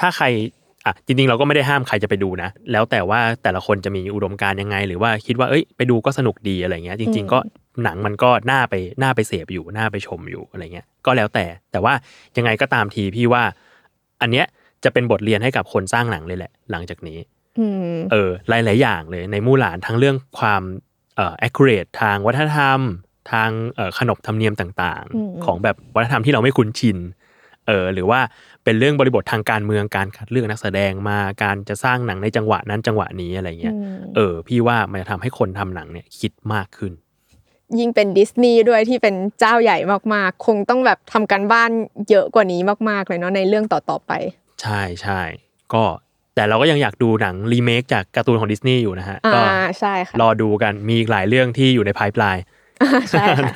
[0.00, 0.26] ถ้าใคร
[0.86, 7.38] อะจริงๆเราก็ไม่ได้ห้ามใครจะไปดูนะ แล้วแต่ว่าแต่ละคนจะมีอุดมการณ์ยังไง หรือว่าคิดว่าเอ้ยไปดูก็สนุกดีอะไรเงี้ย จริง ๆ ก็
[7.84, 11.94] หนังมันก็น่าไปน่าไปเสพอยู่น่าไปชมอยู่อะไรเงี้ย ก็แล้วแต่แต่ว่า
[12.36, 13.42] ยังไงก็ตามทีพี่ว่า
[14.22, 14.46] อันเนี้ย
[14.84, 17.18] จะเป็นบทเรียนให้กับคนสร้างหนังเลยแหละ หลังจากนี้
[17.58, 20.62] อืมเออหลาย ๆ อย่างเลยในมู่หลานทั้งเรื่องความ
[21.16, 22.80] เอ่อ accurate ทางวัฒนธรรม
[23.32, 26.98] ทางเอ่อขนบธรรมเนียมต่างอืมๆของแบบวัฒนธรรมที่เราไม่คุ้นชิน
[27.68, 28.20] เออหรือว่า
[28.64, 36.92] เป็นเรื่องบริบททางการเมืองการคัดเลือกนักแสดงมาการจะสร้างหนังในจังหวะนั้นจังหวะนี้อะไรเงี้ยอืมเออ พี่ว่ามันจะทำให้คนทำหนังเนี่ยคิดมากขึ้น
[37.78, 39.78] ยิ่งเป็นดิสนีย์ด้วยที่เป็นเจ้าใหญ่
[40.14, 41.70] มากๆ คงต้องแบบทำกันบ้าน
[42.10, 44.12] เยอะกว่านี้มากๆเลยเนาะในเรื่องต่อๆไป
[44.64, 45.20] ใช่ใช่
[45.74, 45.84] ก็
[46.34, 49.40] แต่เราก็ยังอยากดูหนังรีเมคจากการ์ตูนของดิสนีย์อยู่นะฮะอ่าก็
[49.80, 52.36] ใช่ค่ะรอดูกันมีอีกหลายเรื่องที่อยู่ในพายปลาย
[53.10, 53.54] ใช่ค่ะ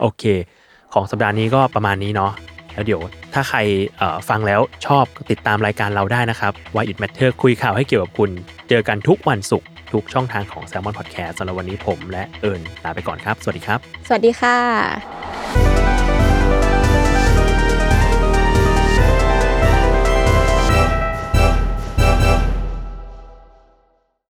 [0.00, 0.24] โอเค
[0.94, 2.32] ของสัปดาห์นี้ก็ประมาณนี้เนาะ
[2.74, 3.00] แล้วเดี๋ยว
[3.34, 3.58] ถ้าใคร
[3.98, 8.30] เอ่อฟังแล้วชอบก็ติดตามรายการเราได้นะครับ Why It Matter คุยข่าวให้เกี่ยวกับคุณ
[8.68, 16.29] เจอกันทุกวันศุกร์ทุกช่องทางของ Salmon Podcast สำหรับวันนี้ผมและเอิญลาไปก่อนครับ สวัสดีครับ สวัสดีค่ะ